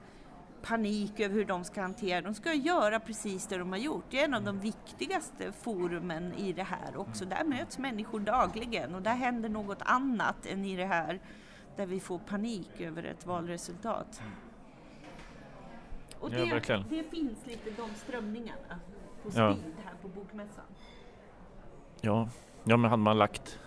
panik 0.61 1.19
över 1.19 1.35
hur 1.35 1.45
de 1.45 1.63
ska 1.63 1.81
hantera. 1.81 2.21
De 2.21 2.33
ska 2.33 2.53
göra 2.53 2.99
precis 2.99 3.47
det 3.47 3.57
de 3.57 3.71
har 3.71 3.79
gjort. 3.79 4.03
Det 4.09 4.19
är 4.19 4.25
en 4.25 4.33
av 4.33 4.43
de 4.43 4.59
viktigaste 4.59 5.51
forumen 5.51 6.33
i 6.33 6.53
det 6.53 6.63
här 6.63 6.97
också. 6.97 7.25
Där 7.25 7.43
möts 7.43 7.77
människor 7.77 8.19
dagligen 8.19 8.95
och 8.95 9.01
där 9.01 9.15
händer 9.15 9.49
något 9.49 9.81
annat 9.81 10.45
än 10.45 10.65
i 10.65 10.75
det 10.75 10.85
här 10.85 11.19
där 11.75 11.85
vi 11.85 11.99
får 11.99 12.19
panik 12.19 12.81
över 12.81 13.03
ett 13.03 13.25
valresultat. 13.25 14.21
Och 16.19 16.29
det, 16.29 16.61
ja, 16.67 16.83
det 16.89 17.03
finns 17.03 17.45
lite 17.45 17.69
de 17.69 17.89
strömningarna 17.95 18.79
på 19.23 19.31
speed 19.31 19.43
ja. 19.47 19.83
här 19.85 19.95
på 20.01 20.07
Bokmässan. 20.07 20.65
Ja, 22.01 22.29
ja 22.63 22.77
men 22.77 22.91
hade 22.91 23.03
man 23.03 23.17
lagt 23.17 23.59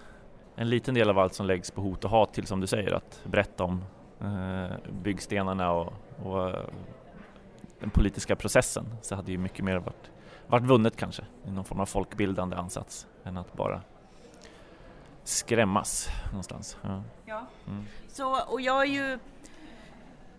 en 0.56 0.68
liten 0.68 0.94
del 0.94 1.10
av 1.10 1.18
allt 1.18 1.34
som 1.34 1.46
läggs 1.46 1.70
på 1.70 1.80
hot 1.80 2.04
och 2.04 2.10
hat 2.10 2.34
till 2.34 2.46
som 2.46 2.60
du 2.60 2.66
säger 2.66 2.94
att 2.94 3.20
berätta 3.24 3.64
om 3.64 3.84
eh, 4.20 4.76
byggstenarna 5.02 5.72
och, 5.72 5.92
och 6.22 6.48
eh, 6.48 6.64
den 7.80 7.90
politiska 7.90 8.36
processen 8.36 8.84
så 9.02 9.14
hade 9.14 9.32
ju 9.32 9.38
mycket 9.38 9.64
mer 9.64 9.76
varit, 9.76 10.10
varit 10.46 10.64
vunnet 10.64 10.96
kanske 10.96 11.22
i 11.46 11.50
någon 11.50 11.64
form 11.64 11.80
av 11.80 11.86
folkbildande 11.86 12.56
ansats 12.56 13.06
än 13.24 13.36
att 13.36 13.52
bara 13.52 13.80
skrämmas 15.24 16.08
någonstans. 16.30 16.78
Ja. 16.82 17.02
ja. 17.24 17.46
Mm. 17.68 17.84
Så, 18.08 18.42
och 18.42 18.60
jag 18.60 18.82
är 18.82 18.86
ju 18.86 19.18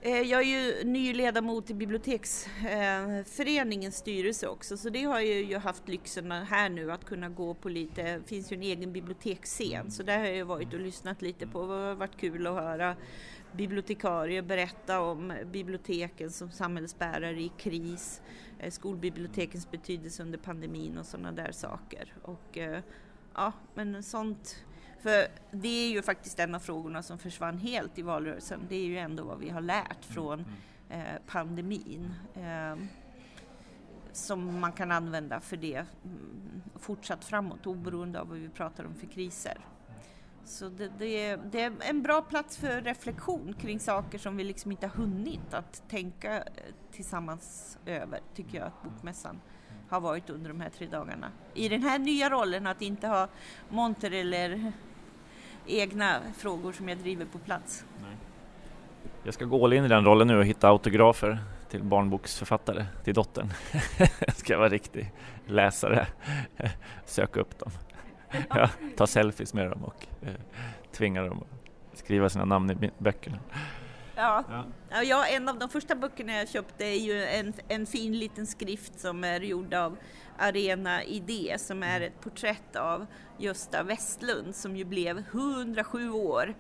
Eh, 0.05 0.21
jag 0.21 0.41
är 0.41 0.45
ju 0.45 0.83
ny 0.83 1.13
ledamot 1.13 1.69
i 1.69 1.74
biblioteksföreningens 1.74 3.97
styrelse 3.97 4.47
också 4.47 4.77
så 4.77 4.89
det 4.89 5.03
har 5.03 5.19
jag 5.19 5.43
ju 5.43 5.57
haft 5.57 5.88
lyxen 5.88 6.31
här 6.31 6.69
nu 6.69 6.91
att 6.91 7.05
kunna 7.05 7.29
gå 7.29 7.53
på 7.53 7.69
lite, 7.69 8.17
det 8.17 8.27
finns 8.27 8.51
ju 8.51 8.55
en 8.55 8.63
egen 8.63 8.93
biblioteksscen 8.93 9.91
så 9.91 10.03
där 10.03 10.19
har 10.19 10.25
jag 10.25 10.45
varit 10.45 10.74
och 10.74 10.79
lyssnat 10.79 11.21
lite 11.21 11.47
på, 11.47 11.67
det 11.67 11.74
har 11.74 11.95
varit 11.95 12.17
kul 12.17 12.47
att 12.47 12.53
höra 12.53 12.95
bibliotekarier 13.51 14.41
berätta 14.41 15.01
om 15.01 15.33
biblioteken 15.51 16.31
som 16.31 16.51
samhällsbärare 16.51 17.41
i 17.41 17.51
kris, 17.57 18.21
eh, 18.59 18.71
skolbibliotekens 18.71 19.71
betydelse 19.71 20.24
under 20.24 20.38
pandemin 20.38 20.97
och 20.97 21.05
sådana 21.05 21.31
där 21.31 21.51
saker. 21.51 22.13
Och, 22.21 22.57
eh, 22.57 22.81
ja, 23.33 23.53
men 23.74 24.03
sånt 24.03 24.65
för 25.05 25.27
det 25.51 25.67
är 25.67 25.89
ju 25.89 26.01
faktiskt 26.01 26.39
en 26.39 26.55
av 26.55 26.59
frågorna 26.59 27.03
som 27.03 27.17
försvann 27.17 27.57
helt 27.57 27.97
i 28.00 28.01
valrörelsen. 28.01 28.59
Det 28.69 28.75
är 28.75 28.85
ju 28.85 28.97
ändå 28.97 29.24
vad 29.24 29.39
vi 29.39 29.50
har 29.50 29.62
lärt 29.62 30.05
från 30.05 30.45
eh, 30.89 31.03
pandemin. 31.27 32.13
Eh, 32.35 32.85
som 34.12 34.59
man 34.59 34.71
kan 34.71 34.91
använda 34.91 35.39
för 35.39 35.57
det 35.57 35.75
mm, 35.75 36.62
fortsatt 36.75 37.25
framåt 37.25 37.67
oberoende 37.67 38.21
av 38.21 38.27
vad 38.27 38.38
vi 38.38 38.50
pratar 38.50 38.85
om 38.85 38.95
för 38.95 39.07
kriser. 39.07 39.57
Så 40.45 40.69
det, 40.69 40.91
det, 41.00 41.25
är, 41.25 41.38
det, 41.38 41.62
är, 41.62 41.74
en 41.79 42.01
bra 42.01 42.21
plats 42.21 42.57
för 42.57 42.81
reflektion 42.81 43.53
kring 43.53 43.79
saker 43.79 44.17
som 44.17 44.38
vi 44.38 44.43
liksom 44.43 44.71
inte 44.71 44.88
har 44.88 44.93
hunnit 44.93 45.53
att 45.53 45.89
tänka 45.89 46.38
eh, 46.38 46.43
tillsammans 46.91 47.77
över, 47.85 48.19
tycker 48.35 48.57
jag 48.57 48.67
att 48.67 48.83
Bokmässan 48.83 49.41
har 49.89 50.01
varit 50.01 50.29
under 50.29 50.50
de 50.50 50.62
här 50.62 50.69
tre 50.69 50.88
dagarna. 50.88 51.31
I 51.53 51.69
den 51.69 51.83
här 51.83 52.00
nya 52.00 52.29
rollen 52.29 52.67
att 52.67 52.81
inte 52.81 53.07
ha 53.07 53.27
monter 53.69 54.12
eller 54.12 54.74
egna 55.67 56.19
frågor 56.38 56.72
som 56.72 56.89
jag 56.89 56.98
driver 56.98 57.25
på 57.25 57.38
plats. 57.38 57.86
Nej. 58.01 58.17
Jag 59.24 59.34
ska 59.34 59.45
gå 59.45 59.65
all 59.65 59.74
in 59.74 59.86
i 59.86 59.88
den 59.88 60.05
rollen 60.05 60.27
nu 60.27 60.38
och 60.38 60.45
hitta 60.45 60.69
autografer 60.69 61.39
till 61.69 61.84
barnboksförfattare 61.84 62.86
till 63.03 63.13
dottern. 63.13 63.53
jag 64.19 64.36
ska 64.36 64.57
vara 64.57 64.69
riktig 64.69 65.12
läsare, 65.48 66.07
söka 67.05 67.39
upp 67.39 67.60
dem. 67.60 67.72
Ja, 68.50 68.69
ta 68.98 69.07
selfies 69.07 69.53
med 69.53 69.69
dem 69.69 69.84
och 69.84 70.07
eh, 70.22 70.34
tvinga 70.91 71.24
dem 71.24 71.43
att 71.91 71.98
skriva 71.98 72.29
sina 72.29 72.45
namn 72.45 72.72
i 72.72 72.91
böckerna. 72.98 73.39
Ja. 74.15 74.43
Ja. 74.89 75.03
ja, 75.03 75.25
en 75.25 75.50
av 75.50 75.60
de 75.60 75.69
första 75.69 75.95
böckerna 75.95 76.34
jag 76.34 76.50
köpte 76.50 76.86
är 76.86 77.00
ju 77.00 77.24
en, 77.24 77.53
en 77.67 77.86
fin 77.86 78.19
liten 78.19 78.48
skrift 78.48 79.00
som 79.00 79.24
är 79.24 79.39
gjord 79.39 79.74
av 79.74 79.98
Arena 80.38 81.04
Idé 81.04 81.56
som 81.60 81.84
är 81.84 82.01
ett 82.01 82.22
porträtt 82.22 82.75
av 82.75 83.06
Gösta 83.38 83.84
Westlund 83.84 84.56
som 84.56 84.75
ju 84.75 84.86
blev 84.86 85.18
107 85.18 86.10
år. 86.10 86.56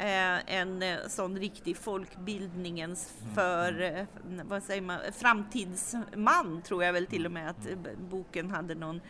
Eh, 0.00 0.54
en 0.54 0.82
eh, 0.82 0.98
sån 1.08 1.38
riktig 1.38 1.76
folkbildningens 1.76 3.14
mm. 3.22 3.34
för, 3.34 3.80
eh, 3.80 4.04
vad 4.44 4.62
säger 4.62 4.82
man, 4.82 5.00
framtidsman 5.12 6.62
tror 6.62 6.84
jag 6.84 6.92
väl 6.92 7.06
till 7.06 7.26
och 7.26 7.32
med 7.32 7.50
att 7.50 7.68
boken 8.10 8.50
hade 8.50 8.74
någon 8.74 9.00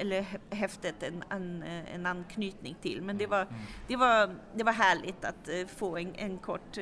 eller 0.00 0.26
häftet 0.50 1.02
en, 1.02 1.24
en, 1.30 1.62
en 1.94 2.06
anknytning 2.06 2.76
till. 2.82 3.02
Men 3.02 3.18
det 3.18 3.26
var, 3.26 3.42
mm. 3.42 3.54
det 3.88 3.96
var, 3.96 4.34
det 4.54 4.64
var 4.64 4.72
härligt 4.72 5.24
att 5.24 5.48
få 5.76 5.96
en, 5.96 6.14
en 6.14 6.38
kort 6.38 6.78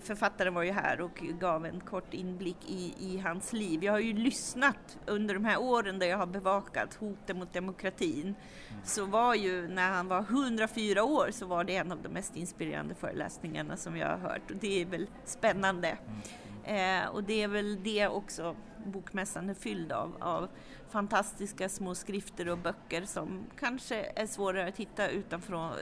författaren 0.00 0.54
var 0.54 0.62
ju 0.62 0.72
här 0.72 1.00
och 1.00 1.14
gav 1.40 1.66
en 1.66 1.80
kort 1.80 2.14
inblick 2.14 2.56
i, 2.66 2.94
i 2.98 3.18
hans 3.18 3.52
liv. 3.52 3.84
Jag 3.84 3.92
har 3.92 4.00
ju 4.00 4.12
lyssnat 4.12 4.98
under 5.06 5.34
de 5.34 5.44
här 5.44 5.60
åren 5.60 5.98
där 5.98 6.06
jag 6.06 6.18
har 6.18 6.26
bevakat 6.26 6.94
hoten 6.94 7.38
mot 7.38 7.52
demokratin. 7.52 8.22
Mm. 8.22 8.80
Så 8.84 9.04
var 9.04 9.34
ju 9.34 9.68
när 9.68 9.90
han 9.90 10.08
var 10.08 10.20
104 10.20 11.04
år 11.04 11.28
så 11.32 11.46
var 11.46 11.64
det 11.64 11.76
en 11.76 11.92
av 11.92 12.02
de 12.02 12.08
mest 12.08 12.36
inspirerande 12.36 12.94
föreläsningarna 12.94 13.76
som 13.76 13.96
jag 13.96 14.08
har 14.08 14.18
hört 14.18 14.50
och 14.50 14.56
det 14.56 14.82
är 14.82 14.86
väl 14.86 15.06
spännande. 15.24 15.98
Mm. 16.06 17.02
Eh, 17.02 17.08
och 17.08 17.24
det 17.24 17.42
är 17.42 17.48
väl 17.48 17.82
det 17.82 18.08
också 18.08 18.56
bokmässan 18.90 19.50
är 19.50 19.54
fylld 19.54 19.92
av, 19.92 20.16
av 20.20 20.48
fantastiska 20.88 21.68
små 21.68 21.94
skrifter 21.94 22.48
och 22.48 22.58
böcker 22.58 23.02
som 23.02 23.46
kanske 23.58 24.12
är 24.16 24.26
svårare 24.26 24.68
att 24.68 24.76
hitta 24.76 25.08
utanför, 25.08 25.72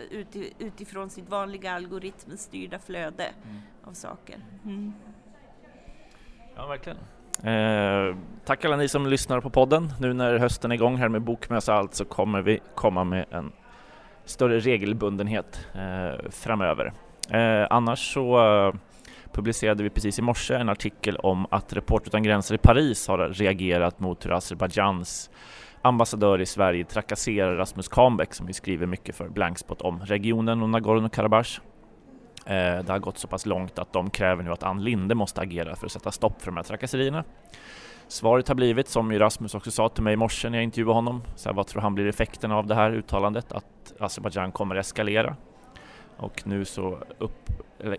utifrån 0.59 1.11
sitt 1.11 1.29
vanliga 1.29 1.73
algoritmstyrda 1.73 2.79
flöde 2.79 3.25
mm. 3.25 3.61
av 3.85 3.93
saker. 3.93 4.37
Mm. 4.65 4.93
Ja, 6.57 6.67
verkligen. 6.67 6.99
Eh, 7.43 8.17
tack 8.45 8.65
alla 8.65 8.77
ni 8.77 8.89
som 8.89 9.07
lyssnar 9.07 9.41
på 9.41 9.51
podden. 9.51 9.93
Nu 10.01 10.13
när 10.13 10.39
hösten 10.39 10.71
är 10.71 10.75
igång 10.75 10.97
här 10.97 11.09
med 11.09 11.23
bokmässa 11.23 11.73
och 11.73 11.79
allt 11.79 11.95
så 11.95 12.05
kommer 12.05 12.43
vi 12.43 12.61
komma 12.75 13.05
med 13.05 13.27
en 13.31 13.53
större 14.25 14.61
regelbundenhet 14.61 15.67
eh, 15.75 16.31
framöver. 16.31 16.93
Eh, 17.31 17.67
annars 17.71 18.15
så 18.15 18.39
publicerade 19.35 19.83
vi 19.83 19.91
precis 19.91 20.19
i 20.19 20.23
morse 20.23 20.55
en 20.55 20.69
artikel 20.69 21.17
om 21.17 21.47
att 21.51 21.73
Report 21.73 22.07
utan 22.07 22.23
gränser 22.23 22.55
i 22.55 22.59
Paris 22.59 23.09
har 23.09 23.19
reagerat 23.19 24.01
mot 24.01 24.27
hur 24.27 24.33
Azerbajdzjans 24.33 25.31
ambassadör 25.83 26.41
i 26.41 26.47
Sverige 26.47 26.85
trakasserar 26.85 27.57
Rasmus 27.57 27.89
Kahnbeck 27.89 28.35
som 28.35 28.47
ju 28.47 28.53
skriver 28.53 28.87
mycket 28.87 29.17
för 29.17 29.29
Blankspot 29.29 29.83
om 29.83 30.01
regionen 30.01 30.63
och 30.63 30.69
Nagorno-Karabach. 30.69 31.61
Eh, 32.47 32.85
det 32.85 32.89
har 32.89 32.99
gått 32.99 33.19
så 33.19 33.29
pass 33.29 33.47
långt 33.47 33.79
att 33.79 33.93
de 33.93 34.11
kräver 34.11 34.43
nu 34.43 34.53
att 34.53 34.63
Ann 34.63 34.85
Linde 34.85 35.15
måste 35.15 35.41
agera 35.41 35.77
för 35.77 35.87
att 35.87 35.93
sätta 35.93 36.13
stopp 36.13 36.43
för 36.43 36.47
de 36.47 36.57
här 36.57 36.65
trakasserierna. 36.65 37.25
Svaret 38.09 38.49
har 38.49 38.55
blivit, 38.55 38.89
som 38.89 39.13
ju 39.13 39.19
Rasmus 39.19 39.55
också 39.55 39.71
sa 39.71 39.89
till 39.89 40.03
mig 40.03 40.13
i 40.13 40.17
morse 40.17 40.51
när 40.51 40.59
jag 40.59 40.65
intervjuade 40.65 40.95
honom, 40.95 41.23
så 41.37 41.49
här, 41.49 41.57
vad 41.57 41.67
tror 41.67 41.83
han 41.83 41.95
blir 41.95 42.07
effekten 42.07 42.53
av 42.53 42.67
det 42.67 42.75
här 42.75 42.93
uttalandet? 42.93 43.53
Att 43.53 43.95
Azerbajdzjan 44.01 44.53
kommer 44.53 44.77
eskalera. 44.77 45.37
Och 46.17 46.47
nu 46.47 46.65
så 46.65 46.99
upp, 47.19 47.51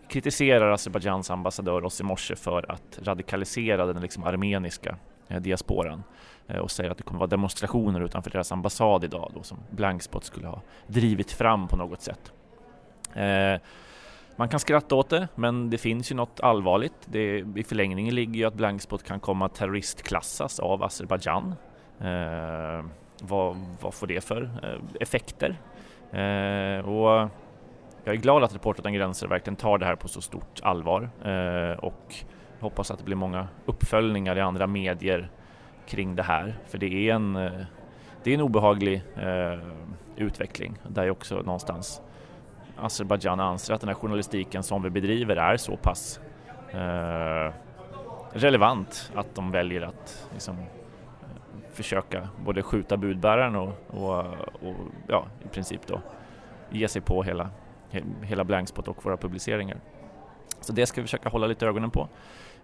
kritiserar 0.10 0.71
Azerbajdzjans 0.71 1.32
ambassadör 1.32 1.86
oss 1.86 1.99
i 1.99 2.04
morse 2.04 2.36
för 2.36 2.71
att 2.71 2.99
radikalisera 3.04 3.86
den 3.86 4.01
liksom 4.01 4.23
armeniska 4.23 4.97
eh, 5.28 5.41
diasporan 5.41 6.04
eh, 6.47 6.58
och 6.58 6.71
säger 6.71 6.91
att 6.91 6.97
det 6.97 7.04
kommer 7.04 7.19
vara 7.19 7.30
demonstrationer 7.30 8.01
utanför 8.01 8.32
deras 8.32 8.51
ambassad 8.51 9.04
idag 9.04 9.32
då, 9.36 9.43
som 9.43 9.58
Blankspot 9.69 10.23
skulle 10.23 10.47
ha 10.47 10.62
drivit 10.88 11.32
fram 11.32 11.67
på 11.67 11.78
något 11.78 12.01
sätt. 12.01 12.34
Eh, 13.13 13.62
man 14.36 14.49
kan 14.49 14.60
skratta 14.60 14.95
åt 14.95 15.10
det, 15.10 15.28
men 15.36 15.69
det 15.69 15.78
finns 15.78 16.12
ju 16.12 16.15
något 16.15 16.39
allvarligt. 16.39 16.93
Det, 17.06 17.38
I 17.56 17.63
förlängningen 17.63 18.15
ligger 18.15 18.34
ju 18.34 18.45
att 18.45 18.54
Blankspot 18.54 19.04
kan 19.04 19.19
komma 19.19 19.45
att 19.45 19.56
terroristklassas 19.56 20.60
av 20.60 20.84
Azerbajdzjan. 20.84 21.56
Eh, 21.99 22.86
vad, 23.21 23.58
vad 23.82 23.93
får 23.93 24.08
det 24.08 24.23
för 24.23 24.43
eh, 24.63 25.01
effekter? 25.01 25.60
Eh, 26.12 26.89
och 26.89 27.30
jag 28.05 28.15
är 28.15 28.19
glad 28.19 28.43
att 28.43 28.55
Reporter 28.55 28.81
utan 28.81 28.93
gränser 28.93 29.27
verkligen 29.27 29.55
tar 29.55 29.77
det 29.77 29.85
här 29.85 29.95
på 29.95 30.07
så 30.07 30.21
stort 30.21 30.59
allvar 30.63 31.09
eh, 31.23 31.79
och 31.79 32.15
hoppas 32.59 32.91
att 32.91 32.97
det 32.97 33.05
blir 33.05 33.15
många 33.15 33.47
uppföljningar 33.65 34.37
i 34.37 34.41
andra 34.41 34.67
medier 34.67 35.29
kring 35.87 36.15
det 36.15 36.23
här. 36.23 36.55
För 36.67 36.77
det 36.77 37.09
är 37.09 37.13
en, 37.13 37.35
eh, 37.35 37.51
det 38.23 38.29
är 38.29 38.33
en 38.33 38.41
obehaglig 38.41 39.03
eh, 39.15 39.59
utveckling 40.15 40.77
där 40.87 41.09
också 41.09 41.35
någonstans 41.35 42.01
Azerbajdzjan 42.77 43.39
anser 43.39 43.73
att 43.73 43.81
den 43.81 43.87
här 43.87 43.95
journalistiken 43.95 44.63
som 44.63 44.83
vi 44.83 44.89
bedriver 44.89 45.35
är 45.35 45.57
så 45.57 45.77
pass 45.77 46.19
eh, 46.71 47.53
relevant 48.33 49.11
att 49.15 49.35
de 49.35 49.51
väljer 49.51 49.81
att 49.81 50.29
liksom, 50.33 50.57
försöka 51.71 52.29
både 52.45 52.63
skjuta 52.63 52.97
budbäraren 52.97 53.55
och, 53.55 53.73
och, 53.87 54.19
och 54.61 54.75
ja, 55.07 55.25
i 55.45 55.47
princip 55.47 55.87
då 55.87 56.01
ge 56.69 56.87
sig 56.87 57.01
på 57.01 57.23
hela 57.23 57.49
hela 58.21 58.43
Blankspot 58.43 58.87
och 58.87 59.05
våra 59.05 59.17
publiceringar. 59.17 59.77
Så 60.61 60.73
det 60.73 60.85
ska 60.85 61.01
vi 61.01 61.07
försöka 61.07 61.29
hålla 61.29 61.47
lite 61.47 61.67
ögonen 61.67 61.91
på. 61.91 62.01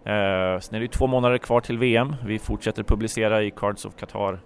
Eh, 0.04 0.60
sen 0.60 0.76
är 0.76 0.80
det 0.80 0.88
två 0.88 1.08
månader 1.08 1.38
kvar 1.38 1.62
till 1.62 1.78
VM. 1.78 2.16
Vi 2.26 2.40
fortsätter 2.40 2.84
publicera 2.84 3.44
i 3.44 3.52
Cards 3.52 3.86
of 3.86 3.96
Qatar 3.96 4.40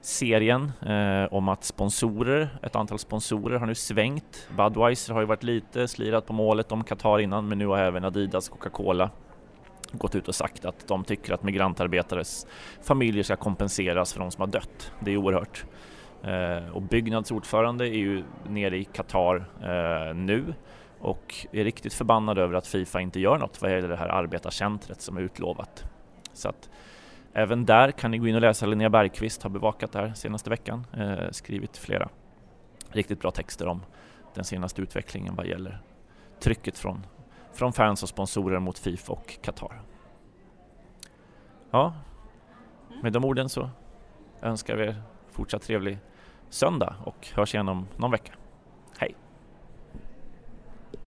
serien 0.00 0.72
eh, 0.86 1.34
om 1.34 1.48
att 1.48 1.64
sponsorer, 1.64 2.58
ett 2.62 2.76
antal 2.76 2.98
sponsorer 2.98 3.58
har 3.58 3.66
nu 3.66 3.74
svängt. 3.74 4.48
Budweiser 4.56 5.12
har 5.14 5.20
ju 5.20 5.26
varit 5.26 5.42
lite 5.42 5.88
slirat 5.88 6.26
på 6.26 6.32
målet 6.32 6.72
om 6.72 6.84
Qatar 6.84 7.18
innan 7.18 7.48
men 7.48 7.58
nu 7.58 7.66
har 7.66 7.78
även 7.78 8.04
Adidas 8.04 8.48
och 8.48 8.58
Coca-Cola 8.58 9.10
gått 9.92 10.14
ut 10.14 10.28
och 10.28 10.34
sagt 10.34 10.64
att 10.64 10.88
de 10.88 11.04
tycker 11.04 11.34
att 11.34 11.42
migrantarbetares 11.42 12.46
familjer 12.82 13.22
ska 13.22 13.36
kompenseras 13.36 14.12
för 14.12 14.20
de 14.20 14.30
som 14.30 14.40
har 14.40 14.46
dött. 14.46 14.92
Det 15.00 15.12
är 15.12 15.16
oerhört. 15.16 15.64
Eh, 16.26 16.68
och 16.68 16.82
Byggnads 16.82 17.30
ordförande 17.30 17.88
är 17.88 17.98
ju 17.98 18.24
nere 18.48 18.76
i 18.76 18.84
Qatar 18.84 19.36
eh, 19.62 20.14
nu 20.14 20.54
och 21.00 21.34
är 21.52 21.64
riktigt 21.64 21.94
förbannad 21.94 22.38
över 22.38 22.54
att 22.54 22.66
Fifa 22.66 23.00
inte 23.00 23.20
gör 23.20 23.38
något 23.38 23.62
vad 23.62 23.70
gäller 23.70 23.88
det 23.88 23.96
här 23.96 24.08
arbetarcentret 24.08 25.00
som 25.00 25.16
är 25.16 25.20
utlovat. 25.20 25.84
Så 26.32 26.48
att 26.48 26.70
även 27.32 27.64
där 27.64 27.90
kan 27.90 28.10
ni 28.10 28.18
gå 28.18 28.28
in 28.28 28.34
och 28.34 28.40
läsa. 28.40 28.66
Linnea 28.66 28.90
Bergqvist 28.90 29.42
har 29.42 29.50
bevakat 29.50 29.92
det 29.92 29.98
här 29.98 30.14
senaste 30.14 30.50
veckan, 30.50 30.86
eh, 30.92 31.30
skrivit 31.30 31.76
flera 31.76 32.08
riktigt 32.88 33.20
bra 33.20 33.30
texter 33.30 33.66
om 33.66 33.82
den 34.34 34.44
senaste 34.44 34.82
utvecklingen 34.82 35.34
vad 35.34 35.46
gäller 35.46 35.80
trycket 36.40 36.78
från, 36.78 37.06
från 37.52 37.72
fans 37.72 38.02
och 38.02 38.08
sponsorer 38.08 38.58
mot 38.58 38.78
Fifa 38.78 39.12
och 39.12 39.38
Qatar. 39.42 39.80
Ja, 41.70 41.94
med 43.02 43.12
de 43.12 43.24
orden 43.24 43.48
så 43.48 43.70
önskar 44.42 44.76
vi 44.76 44.86
er 44.86 45.02
fortsatt 45.30 45.62
trevlig 45.62 45.98
söndag 46.54 46.94
och 47.04 47.28
hörs 47.34 47.54
igen 47.54 47.68
om 47.68 47.86
någon 47.96 48.10
vecka. 48.10 48.32